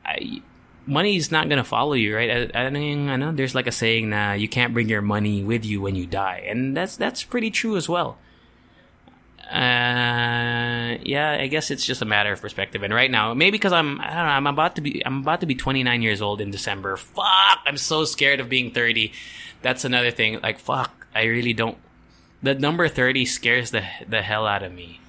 I 0.06 0.42
money 0.86 1.16
is 1.16 1.32
not 1.32 1.50
gonna 1.50 1.64
follow 1.64 1.94
you, 1.94 2.16
right? 2.16 2.52
I, 2.56 2.66
I, 2.66 2.70
mean, 2.70 3.10
I 3.10 3.16
know 3.16 3.32
there's 3.32 3.56
like 3.56 3.68
a 3.68 3.72
saying 3.72 4.10
that 4.12 4.40
you 4.40 4.48
can't 4.48 4.74
bring 4.74 4.90
your 4.90 5.02
money 5.02 5.44
with 5.44 5.66
you 5.66 5.82
when 5.82 5.96
you 5.96 6.06
die, 6.06 6.44
and 6.48 6.76
that's 6.76 6.98
that's 6.98 7.24
pretty 7.24 7.52
true 7.52 7.78
as 7.78 7.88
well. 7.88 8.18
Uh, 9.52 10.98
yeah, 11.04 11.38
I 11.40 11.48
guess 11.48 11.70
it's 11.70 11.86
just 11.86 12.02
a 12.02 12.06
matter 12.06 12.32
of 12.32 12.42
perspective. 12.42 12.82
And 12.82 12.94
right 12.94 13.12
now, 13.12 13.34
maybe 13.34 13.52
because 13.52 13.74
I'm, 13.74 14.00
I 14.02 14.08
don't 14.08 14.16
know, 14.16 14.32
I'm 14.32 14.48
about 14.48 14.76
to 14.78 14.82
be, 14.82 15.06
I'm 15.06 15.20
about 15.20 15.42
to 15.42 15.46
be 15.46 15.54
29 15.54 16.02
years 16.02 16.22
old 16.22 16.42
in 16.42 16.50
December. 16.50 16.98
Fuck, 16.98 17.60
I'm 17.66 17.78
so 17.78 18.06
scared 18.06 18.40
of 18.40 18.50
being 18.50 18.72
30. 18.72 19.12
That's 19.62 19.86
another 19.86 20.12
thing. 20.12 20.40
Like, 20.42 20.60
fuck, 20.60 21.08
I 21.14 21.24
really 21.24 21.54
don't. 21.54 21.78
The 22.42 22.56
number 22.56 22.88
30 22.88 23.26
scares 23.26 23.72
the 23.72 23.84
the 24.08 24.22
hell 24.22 24.48
out 24.48 24.64
of 24.64 24.74
me 24.74 25.00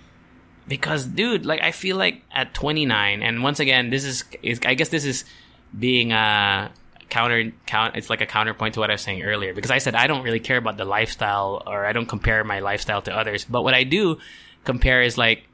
because 0.67 1.05
dude 1.05 1.45
like 1.45 1.61
i 1.61 1.71
feel 1.71 1.97
like 1.97 2.23
at 2.33 2.55
29 2.55 3.23
and 3.23 3.43
once 3.43 3.61
again 3.61 3.91
this 3.91 4.05
is, 4.05 4.25
is 4.43 4.59
i 4.65 4.73
guess 4.73 4.89
this 4.89 5.05
is 5.05 5.25
being 5.79 6.13
a 6.13 6.71
counter 7.09 7.53
count 7.67 7.97
it's 7.97 8.11
like 8.11 8.21
a 8.21 8.27
counterpoint 8.27 8.75
to 8.75 8.81
what 8.81 8.91
I 8.91 8.95
was 8.95 9.03
saying 9.03 9.23
earlier. 9.23 9.55
Because 9.55 9.71
I 9.71 9.79
said 9.79 9.95
I 9.95 10.07
don't 10.07 10.23
really 10.23 10.41
care 10.41 10.57
about 10.57 10.77
the 10.77 10.85
lifestyle 10.85 11.63
or 11.67 11.87
I 11.87 11.93
don't 11.93 12.07
compare 12.07 12.43
my 12.45 12.61
lifestyle 12.61 13.03
to 13.03 13.17
others. 13.17 13.45
But 13.45 13.63
what 13.63 13.75
I 13.75 13.85
do 13.85 14.19
compare 14.65 15.03
is 15.03 15.17
like 15.19 15.45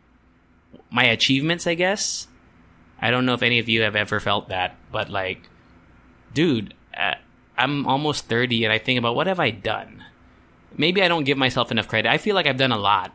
my 0.91 1.05
achievements 1.05 1.67
I 1.67 1.75
guess. 1.75 2.27
I 3.01 3.11
don't 3.11 3.25
know 3.25 3.35
if 3.35 3.43
any 3.43 3.59
of 3.59 3.69
you 3.69 3.83
have 3.83 3.97
ever 3.97 4.21
felt 4.21 4.49
that 4.49 4.77
but 4.93 5.09
like 5.09 5.49
dude 6.33 6.75
uh, 6.97 7.15
I'm 7.57 7.87
almost 7.87 8.27
30 8.27 8.65
and 8.65 8.73
I 8.73 8.79
think 8.79 8.99
about 8.99 9.15
what 9.15 9.27
have 9.27 9.41
I 9.41 9.51
done? 9.51 10.05
Maybe 10.77 11.03
I 11.03 11.09
don't 11.09 11.25
give 11.25 11.37
myself 11.37 11.71
enough 11.71 11.89
credit. 11.89 12.09
I 12.09 12.19
feel 12.19 12.35
like 12.35 12.47
I've 12.47 12.57
done 12.57 12.73
a 12.73 12.79
lot 12.79 13.13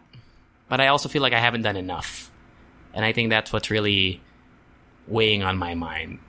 but 0.69 0.81
I 0.81 0.87
also 0.87 1.09
feel 1.09 1.21
like 1.21 1.33
I 1.33 1.39
haven't 1.39 1.61
done 1.61 1.77
enough. 1.77 2.31
And 2.93 3.05
I 3.05 3.11
think 3.11 3.29
that's 3.29 3.51
what's 3.51 3.69
really 3.69 4.21
weighing 5.07 5.43
on 5.43 5.57
my 5.57 5.75
mind 5.75 6.19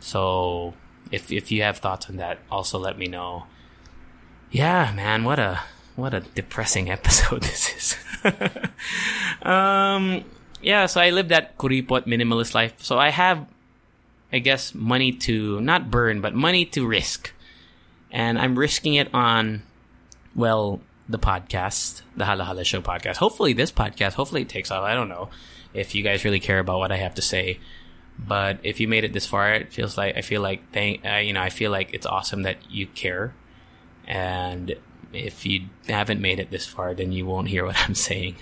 so 0.00 0.74
if 1.10 1.30
if 1.30 1.50
you 1.52 1.62
have 1.62 1.78
thoughts 1.78 2.08
on 2.08 2.16
that, 2.16 2.38
also 2.50 2.78
let 2.78 2.98
me 2.98 3.06
know. 3.06 3.44
Yeah, 4.50 4.92
man, 4.94 5.24
what 5.24 5.38
a 5.38 5.60
what 5.96 6.14
a 6.14 6.20
depressing 6.20 6.90
episode 6.96 7.42
this 7.42 7.72
is. 7.76 7.96
um, 9.42 10.24
yeah, 10.62 10.86
so 10.86 11.00
I 11.00 11.10
live 11.10 11.28
that 11.28 11.56
kuripot 11.58 12.06
minimalist 12.06 12.54
life. 12.54 12.74
So 12.78 12.98
I 12.98 13.10
have, 13.10 13.46
I 14.32 14.38
guess, 14.38 14.74
money 14.74 15.12
to 15.12 15.60
not 15.60 15.90
burn, 15.90 16.20
but 16.20 16.34
money 16.34 16.64
to 16.66 16.86
risk, 16.86 17.32
and 18.10 18.38
I'm 18.38 18.58
risking 18.58 18.94
it 18.94 19.12
on, 19.14 19.62
well, 20.34 20.80
the 21.08 21.18
podcast, 21.18 22.02
the 22.16 22.24
Hala 22.24 22.44
Hala 22.44 22.64
Show 22.64 22.80
podcast. 22.80 23.16
Hopefully, 23.16 23.52
this 23.52 23.72
podcast, 23.72 24.14
hopefully 24.14 24.42
it 24.42 24.48
takes 24.48 24.70
off. 24.70 24.84
I 24.84 24.94
don't 24.94 25.08
know 25.08 25.28
if 25.74 25.94
you 25.94 26.02
guys 26.02 26.24
really 26.24 26.40
care 26.40 26.58
about 26.58 26.78
what 26.78 26.92
I 26.92 26.96
have 26.96 27.14
to 27.16 27.22
say. 27.22 27.60
But 28.26 28.60
if 28.62 28.80
you 28.80 28.88
made 28.88 29.04
it 29.04 29.12
this 29.12 29.26
far, 29.26 29.52
it 29.54 29.72
feels 29.72 29.96
like 29.96 30.16
I 30.16 30.20
feel 30.20 30.42
like 30.42 30.72
thank 30.72 31.04
uh, 31.04 31.16
you 31.16 31.32
know 31.32 31.40
I 31.40 31.50
feel 31.50 31.70
like 31.70 31.94
it's 31.94 32.06
awesome 32.06 32.42
that 32.42 32.58
you 32.70 32.86
care, 32.86 33.34
and 34.06 34.74
if 35.12 35.46
you 35.46 35.66
haven't 35.88 36.20
made 36.20 36.38
it 36.38 36.50
this 36.50 36.66
far, 36.66 36.94
then 36.94 37.12
you 37.12 37.26
won't 37.26 37.48
hear 37.48 37.64
what 37.66 37.76
I'm 37.78 37.94
saying. 37.94 38.36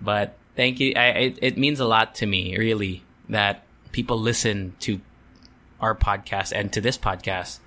But 0.00 0.36
thank 0.56 0.80
you. 0.80 0.92
I, 0.96 1.06
it, 1.08 1.38
it 1.42 1.58
means 1.58 1.80
a 1.80 1.86
lot 1.86 2.16
to 2.16 2.26
me, 2.26 2.56
really, 2.56 3.04
that 3.28 3.64
people 3.92 4.18
listen 4.18 4.74
to 4.80 5.00
our 5.80 5.94
podcast 5.94 6.52
and 6.54 6.72
to 6.72 6.80
this 6.80 6.98
podcast 6.98 7.60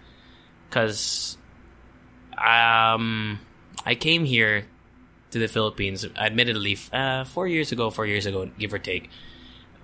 because 0.69 1.37
um, 2.37 3.39
I 3.85 3.95
came 3.95 4.25
here 4.25 4.65
to 5.31 5.39
the 5.39 5.47
Philippines, 5.47 6.05
admittedly, 6.15 6.77
uh, 6.91 7.23
four 7.23 7.47
years 7.47 7.71
ago, 7.71 7.89
four 7.89 8.05
years 8.05 8.25
ago, 8.25 8.49
give 8.57 8.73
or 8.73 8.79
take. 8.79 9.09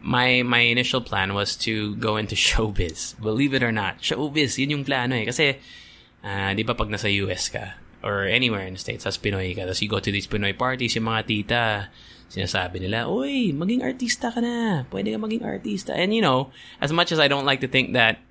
My 0.05 0.45
my 0.45 0.61
initial 0.69 1.01
plan 1.01 1.33
was 1.33 1.57
to 1.65 1.97
go 1.97 2.15
into 2.21 2.37
showbiz. 2.45 3.17
Believe 3.17 3.57
it 3.57 3.65
or 3.65 3.73
not, 3.73 4.05
showbiz, 4.05 4.61
yun 4.61 4.77
yung 4.77 4.85
plano 4.85 5.17
eh. 5.17 5.25
Kasi, 5.25 5.57
uh, 6.21 6.53
di 6.53 6.61
ba 6.61 6.77
pag 6.77 6.93
nasa 6.93 7.09
US 7.25 7.49
ka, 7.49 7.81
or 8.05 8.29
anywhere 8.29 8.69
in 8.69 8.77
the 8.77 8.81
States, 8.81 9.09
as 9.09 9.17
Pinoy 9.17 9.57
ka, 9.57 9.65
tapos 9.65 9.81
you 9.81 9.89
go 9.89 9.97
to 9.97 10.13
these 10.13 10.29
Pinoy 10.29 10.53
parties, 10.53 10.93
yung 10.93 11.09
mga 11.09 11.21
tita, 11.25 11.63
sinasabi 12.29 12.85
nila, 12.85 13.09
Uy, 13.09 13.49
maging 13.49 13.81
artista 13.81 14.29
ka 14.29 14.41
na. 14.41 14.85
Pwede 14.93 15.13
ka 15.13 15.17
maging 15.17 15.41
artista. 15.41 15.97
And 15.97 16.13
you 16.13 16.21
know, 16.21 16.53
as 16.77 16.93
much 16.93 17.09
as 17.09 17.17
I 17.17 17.27
don't 17.27 17.45
like 17.45 17.61
to 17.65 17.67
think 17.67 17.97
that 17.97 18.21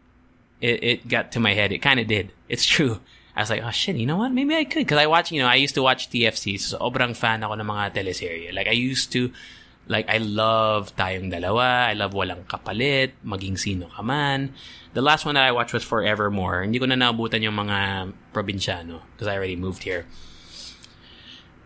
it, 0.61 0.79
it 0.83 0.99
got 1.09 1.33
to 1.33 1.41
my 1.41 1.55
head, 1.55 1.73
it 1.73 1.83
kind 1.83 1.99
of 1.99 2.07
did. 2.07 2.31
It's 2.49 2.65
true. 2.65 3.01
I 3.37 3.43
was 3.43 3.51
like, 3.51 3.63
oh 3.65 3.71
shit, 3.71 3.97
you 3.97 4.07
know 4.07 4.17
what? 4.17 4.31
Maybe 4.31 4.55
I 4.55 4.63
could. 4.65 4.87
Because 4.87 4.99
I 4.99 5.07
watch, 5.07 5.33
you 5.33 5.43
know, 5.43 5.49
I 5.49 5.57
used 5.57 5.75
to 5.75 5.83
watch 5.83 6.09
TFC. 6.09 6.59
So 6.61 6.79
sobrang 6.79 7.17
fan 7.17 7.43
ako 7.43 7.59
ng 7.59 7.67
mga 7.67 7.95
teleserye. 7.95 8.55
Like, 8.55 8.69
I 8.69 8.79
used 8.79 9.11
to, 9.13 9.35
like, 9.89 10.09
I 10.09 10.19
love 10.19 10.95
Tayong 10.97 11.33
Dalawa. 11.33 11.89
I 11.89 11.95
love 11.95 12.13
Walang 12.13 12.47
Kapalit. 12.47 13.13
Maging 13.25 13.59
Sino 13.59 13.87
Ka 13.87 14.03
Man. 14.03 14.55
The 14.93 15.03
last 15.03 15.25
one 15.25 15.35
that 15.35 15.45
I 15.45 15.53
watched 15.53 15.73
was 15.73 15.85
Forevermore. 15.85 16.63
Hindi 16.63 16.79
ko 16.79 16.87
na 16.87 16.95
naabutan 16.95 17.43
yung 17.43 17.55
mga 17.55 18.13
probinsyano. 18.33 19.03
Because 19.13 19.27
I 19.27 19.37
already 19.37 19.57
moved 19.57 19.83
here. 19.83 20.07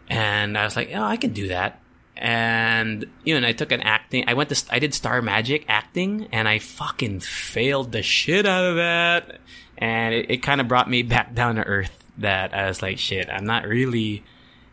And 0.08 0.56
I 0.56 0.64
was 0.64 0.76
like, 0.76 0.90
oh, 0.94 1.04
I 1.04 1.16
can 1.16 1.32
do 1.32 1.48
that. 1.48 1.80
And, 2.16 3.06
you 3.22 3.38
know, 3.38 3.46
I 3.46 3.52
took 3.52 3.70
an 3.70 3.82
acting, 3.82 4.24
I 4.26 4.34
went 4.34 4.50
to, 4.50 4.58
I 4.74 4.80
did 4.80 4.92
Star 4.92 5.22
Magic 5.22 5.64
acting, 5.68 6.26
and 6.32 6.48
I 6.48 6.58
fucking 6.58 7.20
failed 7.20 7.92
the 7.92 8.02
shit 8.02 8.44
out 8.44 8.64
of 8.64 8.74
that 8.74 9.38
and 9.78 10.14
it, 10.14 10.26
it 10.28 10.36
kind 10.42 10.60
of 10.60 10.68
brought 10.68 10.90
me 10.90 11.02
back 11.14 11.34
down 11.34 11.54
to 11.54 11.64
earth 11.64 12.04
that 12.18 12.52
I 12.52 12.66
was 12.66 12.82
like, 12.82 12.98
shit, 12.98 13.30
I'm 13.30 13.46
not 13.46 13.66
really 13.66 14.24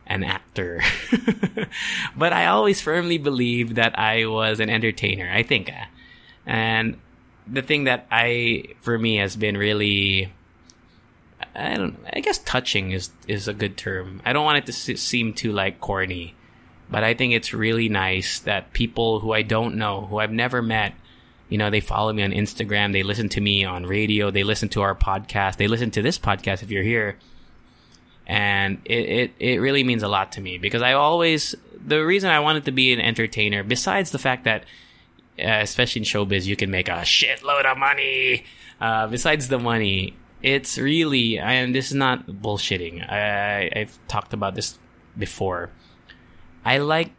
an 0.08 0.24
actor. 0.24 0.82
but 2.15 2.34
I 2.34 2.48
always 2.48 2.82
firmly 2.82 3.18
believed 3.18 3.76
that 3.76 3.98
I 3.98 4.26
was 4.26 4.60
an 4.60 4.70
entertainer, 4.70 5.30
I 5.32 5.44
think. 5.44 5.72
And 6.46 6.98
the 7.48 7.62
thing 7.62 7.86
that 7.86 8.08
I, 8.12 8.65
for 8.82 8.98
me, 8.98 9.18
has 9.18 9.36
been 9.36 9.58
really, 9.58 10.32
I 11.56 11.76
don't, 11.76 11.98
I 12.13 12.20
guess 12.20 12.38
touching 12.39 12.91
is, 12.91 13.10
is 13.28 13.48
a 13.48 13.54
good 13.54 13.78
term. 13.78 14.22
I 14.26 14.34
don't 14.34 14.46
want 14.46 14.58
it 14.58 14.65
to 14.68 14.98
seem 14.98 15.34
too 15.34 15.52
like 15.52 15.82
corny, 15.82 16.36
but 16.89 17.04
I 17.04 17.13
think 17.13 17.34
it's 17.34 17.54
really 17.54 17.89
nice 17.89 18.39
that 18.41 18.74
people 18.74 19.20
who 19.20 19.34
I 19.34 19.41
don't 19.41 19.76
know, 19.76 20.02
who 20.06 20.20
I've 20.20 20.32
never 20.32 20.62
met, 20.62 20.94
you 21.50 21.58
know, 21.58 21.70
they 21.70 21.80
follow 21.80 22.12
me 22.12 22.24
on 22.24 22.32
Instagram. 22.32 22.91
They 22.91 23.04
listen 23.04 23.30
to 23.30 23.41
me 23.41 23.63
on 23.63 23.86
radio. 23.86 24.32
They 24.32 24.44
listen 24.44 24.70
to 24.70 24.82
our 24.82 24.96
podcast. 24.96 25.58
They 25.58 25.68
listen 25.68 25.91
to 25.91 26.02
this 26.02 26.18
podcast 26.18 26.63
if 26.63 26.72
you're 26.72 26.84
here. 26.84 27.18
And 28.28 28.82
it, 28.86 29.10
it, 29.10 29.32
it 29.40 29.58
really 29.62 29.84
means 29.84 30.04
a 30.04 30.08
lot 30.08 30.32
to 30.34 30.42
me 30.42 30.58
because 30.58 30.82
I 30.82 30.94
always, 30.94 31.56
the 31.86 32.04
reason 32.06 32.30
I 32.30 32.40
wanted 32.40 32.66
to 32.66 32.72
be 32.72 32.92
an 32.92 33.00
entertainer, 33.00 33.64
besides 33.64 34.12
the 34.12 34.20
fact 34.20 34.46
that, 34.46 34.64
uh, 35.38 35.62
especially 35.62 36.02
in 36.02 36.06
showbiz, 36.06 36.46
you 36.46 36.56
can 36.56 36.72
make 36.72 36.88
a 36.88 37.02
shitload 37.04 37.66
of 37.66 37.78
money. 37.78 38.46
Uh, 38.82 39.08
besides 39.08 39.48
the 39.48 39.60
money, 39.60 40.16
it's 40.42 40.78
really, 40.78 41.38
and 41.38 41.74
this 41.74 41.88
is 41.88 41.94
not 41.94 42.28
bullshitting. 42.28 43.10
I, 43.10 43.72
I've 43.76 44.00
talked 44.08 44.34
about 44.34 44.56
this 44.56 44.78
before. 45.18 45.72
I 46.64 46.80
like 46.80 47.12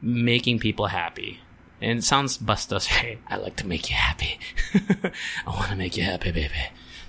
making 0.00 0.58
people 0.58 0.86
happy. 0.86 1.40
And 1.82 1.98
it 1.98 2.04
sounds 2.04 2.38
bustos, 2.38 2.90
right? 3.02 3.18
I 3.28 3.36
like 3.36 3.56
to 3.56 3.66
make 3.66 3.90
you 3.90 3.96
happy. 3.96 4.38
I 4.74 5.50
want 5.50 5.70
to 5.70 5.76
make 5.76 5.96
you 5.96 6.04
happy, 6.04 6.32
baby. 6.32 6.54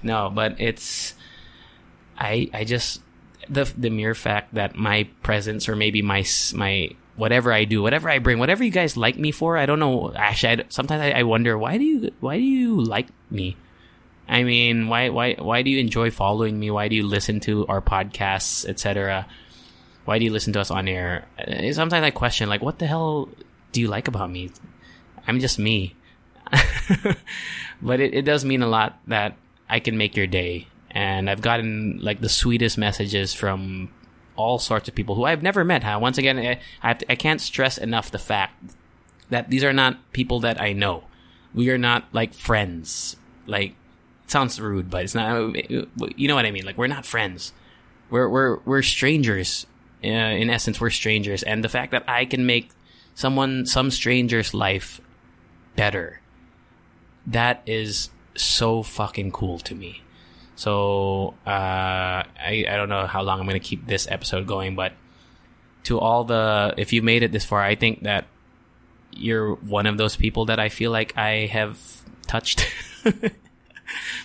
No, 0.04 0.30
but 0.30 0.60
it's 0.60 1.14
I 2.18 2.50
I 2.54 2.64
just 2.64 3.02
the 3.50 3.72
the 3.78 3.90
mere 3.90 4.16
fact 4.16 4.54
that 4.54 4.76
my 4.76 5.10
presence 5.24 5.68
or 5.68 5.76
maybe 5.76 6.02
my 6.02 6.26
my 6.54 6.90
whatever 7.16 7.52
I 7.54 7.66
do, 7.66 7.82
whatever 7.82 8.10
I 8.10 8.20
bring, 8.20 8.40
whatever 8.40 8.64
you 8.64 8.72
guys 8.72 8.98
like 8.98 9.18
me 9.18 9.32
for, 9.32 9.58
I 9.58 9.66
don't 9.66 9.80
know. 9.80 10.14
Actually, 10.16 10.64
I, 10.64 10.66
sometimes 10.70 11.02
I, 11.02 11.12
I 11.20 11.24
wonder 11.24 11.58
why 11.58 11.78
do 11.78 11.84
you 11.84 12.12
why 12.20 12.38
do 12.38 12.44
you 12.44 12.82
like 12.82 13.08
me? 13.30 13.58
I 14.28 14.44
mean, 14.44 14.88
why 14.88 15.10
why 15.10 15.36
why 15.36 15.62
do 15.62 15.70
you 15.70 15.80
enjoy 15.80 16.10
following 16.12 16.60
me? 16.60 16.72
Why 16.72 16.88
do 16.88 16.96
you 16.96 17.06
listen 17.06 17.40
to 17.42 17.68
our 17.68 17.82
podcasts, 17.82 18.66
etc.? 18.68 19.28
Why 20.06 20.18
do 20.18 20.26
you 20.26 20.32
listen 20.32 20.54
to 20.54 20.60
us 20.60 20.72
on 20.72 20.88
air? 20.88 21.28
Uh, 21.38 21.72
sometimes 21.74 22.04
I 22.04 22.10
question, 22.10 22.50
like, 22.50 22.64
what 22.64 22.80
the 22.80 22.88
hell 22.88 23.30
do 23.72 23.82
you 23.82 23.88
like 23.88 24.08
about 24.08 24.32
me? 24.32 24.50
I'm 25.28 25.40
just 25.40 25.60
me. 25.60 25.96
but 27.82 28.00
it, 28.00 28.14
it 28.16 28.24
does 28.24 28.44
mean 28.44 28.64
a 28.64 28.68
lot 28.68 29.00
that 29.08 29.38
I 29.70 29.80
can 29.80 29.98
make 29.98 30.18
your 30.18 30.28
day. 30.28 30.68
And 30.92 31.30
I've 31.30 31.42
gotten 31.42 32.00
like 32.02 32.22
the 32.22 32.30
sweetest 32.30 32.78
messages 32.78 33.34
from 33.34 33.90
all 34.36 34.60
sorts 34.60 34.88
of 34.88 34.96
people 34.96 35.16
who 35.16 35.24
I've 35.24 35.44
never 35.44 35.64
met. 35.64 35.84
Huh? 35.84 36.00
Once 36.02 36.18
again, 36.18 36.38
I, 36.38 36.60
I, 36.82 36.94
to, 36.94 37.12
I 37.12 37.16
can't 37.16 37.42
stress 37.42 37.78
enough 37.78 38.12
the 38.12 38.20
fact 38.20 38.76
that 39.30 39.50
these 39.50 39.64
are 39.64 39.74
not 39.74 39.98
people 40.12 40.40
that 40.42 40.62
I 40.62 40.74
know. 40.74 41.06
We 41.54 41.70
are 41.70 41.78
not 41.78 42.06
like 42.12 42.34
friends. 42.34 43.16
Like, 43.46 43.76
sounds 44.28 44.60
rude, 44.60 44.90
but 44.90 45.04
it's 45.04 45.16
not. 45.16 45.56
You 45.70 46.28
know 46.28 46.36
what 46.36 46.46
I 46.46 46.52
mean? 46.52 46.66
Like, 46.66 46.78
we're 46.78 46.88
not 46.88 47.06
friends. 47.06 47.54
We're 48.10 48.30
we're 48.30 48.60
we're 48.66 48.82
strangers. 48.82 49.66
Uh, 50.04 50.08
in 50.08 50.50
essence, 50.50 50.82
we're 50.82 50.90
strangers, 50.90 51.44
and 51.44 51.64
the 51.64 51.70
fact 51.70 51.92
that 51.92 52.04
I 52.08 52.26
can 52.26 52.46
make 52.46 52.72
someone, 53.14 53.68
some 53.68 53.92
stranger's 53.92 54.52
life 54.52 55.00
better. 55.76 56.22
That 57.28 57.62
is 57.68 58.10
so 58.36 58.82
fucking 58.82 59.32
cool 59.32 59.60
to 59.60 59.76
me. 59.76 60.02
So 60.62 61.34
uh, 61.48 62.22
I 62.22 62.66
I 62.70 62.76
don't 62.78 62.88
know 62.88 63.08
how 63.08 63.24
long 63.24 63.40
I'm 63.40 63.48
gonna 63.48 63.60
keep 63.60 63.88
this 63.88 64.06
episode 64.08 64.46
going, 64.46 64.76
but 64.76 64.94
to 65.86 65.98
all 65.98 66.24
the 66.24 66.76
if 66.78 66.94
you 66.94 67.02
made 67.02 67.24
it 67.24 67.32
this 67.32 67.44
far, 67.44 67.64
I 67.64 67.74
think 67.74 68.04
that 68.04 68.28
you're 69.12 69.56
one 69.56 69.88
of 69.88 69.98
those 69.98 70.16
people 70.16 70.46
that 70.46 70.60
I 70.60 70.70
feel 70.70 70.92
like 70.92 71.18
I 71.18 71.48
have 71.48 71.80
touched. 72.28 72.72
but 73.04 73.34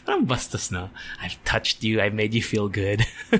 I'm 0.07 0.27
bustos 0.27 0.70
now. 0.70 0.90
I've 1.22 1.42
touched 1.44 1.83
you. 1.83 2.03
I've 2.03 2.12
made 2.12 2.35
you 2.35 2.42
feel 2.42 2.68
good. 2.68 3.07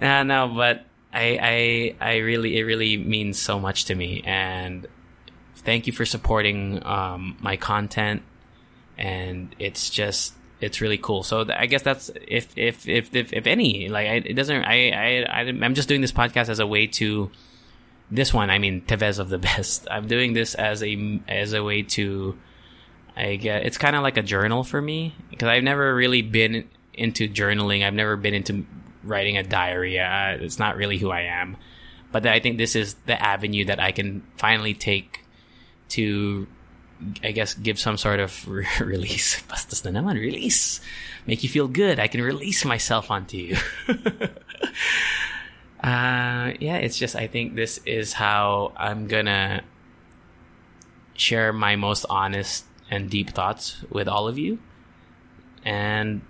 uh, 0.00 0.22
no, 0.22 0.48
but 0.56 0.86
I, 1.12 1.94
I, 2.00 2.12
I 2.12 2.16
really, 2.16 2.56
it 2.58 2.62
really 2.62 2.96
means 2.96 3.38
so 3.38 3.60
much 3.60 3.84
to 3.86 3.94
me. 3.94 4.22
And 4.24 4.86
thank 5.56 5.86
you 5.86 5.92
for 5.92 6.06
supporting 6.06 6.82
um, 6.86 7.36
my 7.40 7.58
content. 7.58 8.22
And 8.96 9.54
it's 9.58 9.90
just, 9.90 10.32
it's 10.60 10.80
really 10.80 10.98
cool. 10.98 11.22
So 11.22 11.44
th- 11.44 11.58
I 11.58 11.66
guess 11.66 11.82
that's 11.82 12.10
if, 12.26 12.56
if, 12.56 12.88
if, 12.88 13.14
if, 13.14 13.32
if 13.32 13.46
any, 13.46 13.88
like, 13.88 14.06
I, 14.06 14.14
it 14.14 14.34
doesn't, 14.34 14.64
I, 14.64 14.90
I, 15.26 15.40
I'm 15.40 15.74
just 15.74 15.88
doing 15.88 16.00
this 16.00 16.12
podcast 16.12 16.48
as 16.48 16.58
a 16.58 16.66
way 16.66 16.86
to, 16.86 17.30
this 18.10 18.32
one, 18.32 18.50
I 18.50 18.58
mean, 18.58 18.82
Tevez 18.82 19.18
of 19.18 19.28
the 19.28 19.38
best. 19.50 19.86
I'm 19.90 20.06
doing 20.06 20.32
this 20.32 20.54
as 20.54 20.82
a, 20.82 21.20
as 21.28 21.52
a 21.52 21.62
way 21.62 21.82
to, 21.82 22.38
I 23.16 23.36
get, 23.36 23.64
it's 23.64 23.78
kind 23.78 23.96
of 23.96 24.02
like 24.02 24.16
a 24.16 24.22
journal 24.22 24.64
for 24.64 24.80
me 24.80 25.14
because 25.30 25.48
I've 25.48 25.62
never 25.62 25.94
really 25.94 26.22
been 26.22 26.68
into 26.92 27.28
journaling. 27.28 27.84
I've 27.84 27.94
never 27.94 28.16
been 28.16 28.34
into 28.34 28.66
writing 29.02 29.36
a 29.36 29.42
diary. 29.42 29.98
Uh, 29.98 30.38
it's 30.40 30.58
not 30.58 30.76
really 30.76 30.98
who 30.98 31.10
I 31.10 31.22
am. 31.22 31.56
But 32.12 32.26
I 32.26 32.38
think 32.40 32.58
this 32.58 32.76
is 32.76 32.94
the 33.06 33.20
avenue 33.20 33.64
that 33.66 33.80
I 33.80 33.90
can 33.92 34.22
finally 34.36 34.74
take 34.74 35.24
to, 35.90 36.46
I 37.22 37.32
guess, 37.32 37.54
give 37.54 37.78
some 37.78 37.96
sort 37.96 38.20
of 38.20 38.48
re- 38.48 38.66
release. 38.80 39.42
Bastos 39.48 39.84
na 39.84 40.00
naman, 40.00 40.14
release. 40.18 40.80
Make 41.26 41.42
you 41.42 41.48
feel 41.48 41.68
good. 41.68 41.98
I 41.98 42.08
can 42.08 42.22
release 42.22 42.64
myself 42.64 43.10
onto 43.10 43.36
you. 43.36 43.56
uh, 45.82 46.52
yeah, 46.60 46.76
it's 46.76 46.98
just, 46.98 47.16
I 47.16 47.26
think 47.26 47.54
this 47.54 47.78
is 47.84 48.12
how 48.14 48.72
I'm 48.76 49.06
gonna 49.06 49.62
share 51.14 51.52
my 51.52 51.76
most 51.76 52.06
honest 52.10 52.64
and 52.90 53.10
deep 53.10 53.30
thoughts 53.30 53.82
with 53.90 54.08
all 54.08 54.28
of 54.28 54.38
you. 54.38 54.58
And 55.64 56.22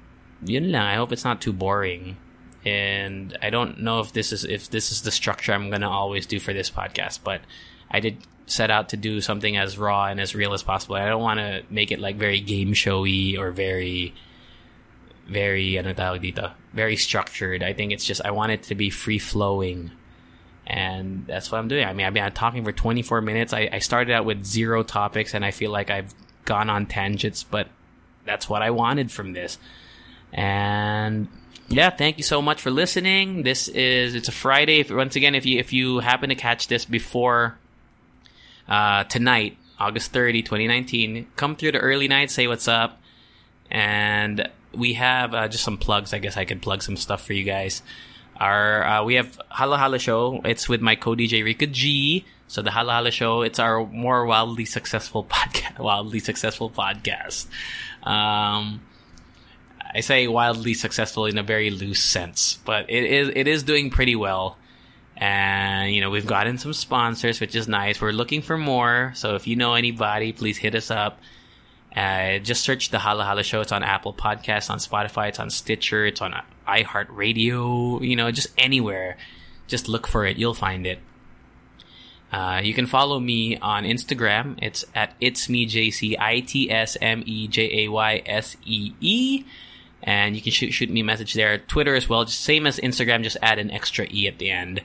yun 0.44 0.70
lang, 0.70 0.82
I 0.82 0.94
hope 0.94 1.12
it's 1.12 1.24
not 1.24 1.40
too 1.40 1.52
boring 1.52 2.16
and 2.64 3.36
I 3.42 3.50
don't 3.50 3.80
know 3.80 4.00
if 4.00 4.12
this 4.12 4.32
is 4.32 4.44
if 4.44 4.70
this 4.70 4.90
is 4.90 5.02
the 5.02 5.10
structure 5.10 5.52
I'm 5.52 5.70
gonna 5.70 5.90
always 5.90 6.26
do 6.26 6.40
for 6.40 6.52
this 6.52 6.70
podcast, 6.70 7.20
but 7.22 7.42
I 7.90 8.00
did 8.00 8.18
set 8.46 8.70
out 8.70 8.90
to 8.90 8.96
do 8.96 9.20
something 9.20 9.56
as 9.56 9.78
raw 9.78 10.06
and 10.06 10.20
as 10.20 10.34
real 10.34 10.52
as 10.52 10.62
possible. 10.62 10.96
I 10.96 11.06
don't 11.06 11.22
want 11.22 11.40
to 11.40 11.62
make 11.70 11.90
it 11.90 12.00
like 12.00 12.16
very 12.16 12.40
game 12.40 12.74
showy 12.74 13.36
or 13.36 13.50
very 13.50 14.14
very 15.26 15.80
very 16.72 16.96
structured. 16.96 17.62
I 17.62 17.72
think 17.72 17.92
it's 17.92 18.04
just 18.04 18.20
I 18.24 18.30
want 18.30 18.52
it 18.52 18.64
to 18.64 18.74
be 18.74 18.90
free 18.90 19.18
flowing 19.18 19.90
and 20.66 21.26
that's 21.26 21.52
what 21.52 21.58
I'm 21.58 21.68
doing. 21.68 21.84
I 21.84 21.92
mean, 21.92 22.06
I've 22.06 22.14
been 22.14 22.30
talking 22.32 22.64
for 22.64 22.72
24 22.72 23.20
minutes. 23.20 23.52
I, 23.52 23.68
I 23.70 23.78
started 23.80 24.12
out 24.12 24.24
with 24.24 24.44
zero 24.44 24.82
topics, 24.82 25.34
and 25.34 25.44
I 25.44 25.50
feel 25.50 25.70
like 25.70 25.90
I've 25.90 26.14
gone 26.44 26.70
on 26.70 26.86
tangents, 26.86 27.42
but 27.44 27.68
that's 28.24 28.48
what 28.48 28.62
I 28.62 28.70
wanted 28.70 29.10
from 29.10 29.32
this. 29.32 29.58
And 30.32 31.28
yeah, 31.68 31.90
thank 31.90 32.16
you 32.16 32.24
so 32.24 32.40
much 32.40 32.60
for 32.60 32.70
listening. 32.70 33.42
This 33.42 33.68
is 33.68 34.14
it's 34.14 34.28
a 34.28 34.32
Friday. 34.32 34.80
If, 34.80 34.90
once 34.90 35.16
again, 35.16 35.34
if 35.34 35.44
you 35.46 35.58
if 35.58 35.72
you 35.72 35.98
happen 35.98 36.30
to 36.30 36.34
catch 36.34 36.68
this 36.68 36.84
before 36.84 37.58
uh, 38.68 39.04
tonight, 39.04 39.56
August 39.78 40.12
30, 40.12 40.42
2019, 40.42 41.26
come 41.36 41.56
through 41.56 41.72
the 41.72 41.78
early 41.78 42.08
night, 42.08 42.30
say 42.30 42.46
what's 42.46 42.68
up, 42.68 43.00
and 43.70 44.48
we 44.72 44.94
have 44.94 45.34
uh, 45.34 45.48
just 45.48 45.64
some 45.64 45.78
plugs. 45.78 46.12
I 46.12 46.18
guess 46.18 46.36
I 46.36 46.44
could 46.44 46.62
plug 46.62 46.82
some 46.82 46.96
stuff 46.96 47.24
for 47.24 47.32
you 47.32 47.44
guys. 47.44 47.82
Our 48.36 48.84
uh, 48.84 49.04
we 49.04 49.14
have 49.14 49.40
Hala 49.48 49.78
Hala 49.78 49.98
Show. 49.98 50.40
It's 50.44 50.68
with 50.68 50.80
my 50.80 50.96
co-DJ 50.96 51.44
Rika 51.44 51.66
G. 51.66 52.24
So 52.48 52.62
the 52.62 52.70
Hala 52.70 52.92
Hala 52.94 53.10
Show. 53.10 53.42
It's 53.42 53.58
our 53.58 53.86
more 53.86 54.26
wildly 54.26 54.64
successful 54.64 55.24
podcast. 55.30 55.78
Wildly 55.78 56.18
successful 56.18 56.70
podcast. 56.70 57.46
Um, 58.02 58.82
I 59.94 60.00
say 60.00 60.26
wildly 60.26 60.74
successful 60.74 61.26
in 61.26 61.38
a 61.38 61.42
very 61.42 61.70
loose 61.70 62.02
sense, 62.02 62.58
but 62.64 62.90
it 62.90 63.04
is 63.04 63.30
it 63.36 63.46
is 63.46 63.62
doing 63.62 63.90
pretty 63.90 64.16
well. 64.16 64.58
And 65.24 65.94
you 65.94 66.02
know 66.02 66.10
we've 66.10 66.26
gotten 66.26 66.58
some 66.58 66.74
sponsors, 66.74 67.40
which 67.40 67.54
is 67.54 67.66
nice. 67.66 67.98
We're 67.98 68.12
looking 68.12 68.42
for 68.42 68.58
more. 68.58 69.12
So 69.14 69.36
if 69.36 69.46
you 69.46 69.56
know 69.56 69.72
anybody, 69.72 70.32
please 70.32 70.58
hit 70.58 70.74
us 70.74 70.90
up. 70.90 71.18
Uh, 71.96 72.40
just 72.40 72.62
search 72.62 72.90
the 72.90 72.98
Hala 72.98 73.24
Hala 73.24 73.42
Show. 73.42 73.62
It's 73.62 73.72
on 73.72 73.82
Apple 73.82 74.12
Podcasts, 74.12 74.68
on 74.68 74.78
Spotify, 74.78 75.28
it's 75.28 75.40
on 75.40 75.48
Stitcher, 75.48 76.04
it's 76.04 76.20
on 76.20 76.34
iHeartRadio. 76.68 78.06
You 78.06 78.16
know, 78.16 78.30
just 78.32 78.48
anywhere. 78.58 79.16
Just 79.66 79.88
look 79.88 80.06
for 80.06 80.26
it. 80.26 80.36
You'll 80.36 80.52
find 80.52 80.86
it. 80.86 80.98
Uh, 82.30 82.60
you 82.62 82.74
can 82.74 82.86
follow 82.86 83.18
me 83.18 83.56
on 83.56 83.84
Instagram. 83.84 84.58
It's 84.60 84.84
at 84.94 85.14
it's 85.20 85.48
me 85.48 85.64
I 86.20 86.40
T 86.40 86.70
S 86.70 86.98
M 87.00 87.22
E 87.24 87.48
J 87.48 87.84
A 87.84 87.88
Y 87.88 88.22
S 88.26 88.58
E 88.66 88.92
E, 89.00 89.44
and 90.02 90.36
you 90.36 90.42
can 90.42 90.52
shoot 90.52 90.72
shoot 90.72 90.90
me 90.90 91.00
a 91.00 91.04
message 91.04 91.32
there. 91.32 91.56
Twitter 91.56 91.94
as 91.94 92.10
well, 92.10 92.26
just 92.26 92.42
same 92.42 92.66
as 92.66 92.78
Instagram. 92.78 93.22
Just 93.22 93.38
add 93.40 93.58
an 93.58 93.70
extra 93.70 94.06
e 94.10 94.28
at 94.28 94.38
the 94.38 94.50
end. 94.50 94.82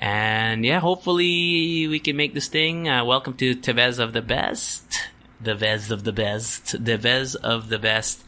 And 0.00 0.64
yeah, 0.64 0.80
hopefully 0.80 1.88
we 1.88 1.98
can 1.98 2.16
make 2.16 2.34
this 2.34 2.48
thing. 2.48 2.88
Uh, 2.88 3.04
welcome 3.04 3.34
to 3.34 3.54
Tevez 3.54 3.98
of 3.98 4.12
the 4.12 4.22
Best, 4.22 5.00
the 5.40 5.54
Vez 5.54 5.90
of 5.90 6.04
the 6.04 6.12
Best, 6.12 6.84
the 6.84 6.98
Vez 6.98 7.34
of 7.34 7.68
the 7.68 7.78
Best, 7.78 8.22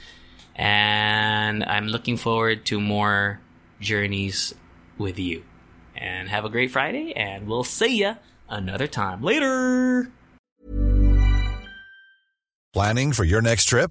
and 0.55 1.63
I'm 1.65 1.89
looking 1.89 2.17
forward 2.17 2.65
to 2.67 2.81
more 2.81 3.41
journeys 3.81 4.55
with 4.97 5.19
you. 5.19 5.45
And 5.95 6.29
have 6.29 6.45
a 6.45 6.49
great 6.49 6.71
Friday, 6.71 7.13
and 7.13 7.47
we'll 7.49 7.65
see 7.65 7.99
ya 7.99 8.15
another 8.49 8.87
time. 8.87 9.23
Later. 9.23 10.11
Planning 12.73 13.13
for 13.13 13.25
your 13.25 13.43
next 13.43 13.65
trip? 13.65 13.91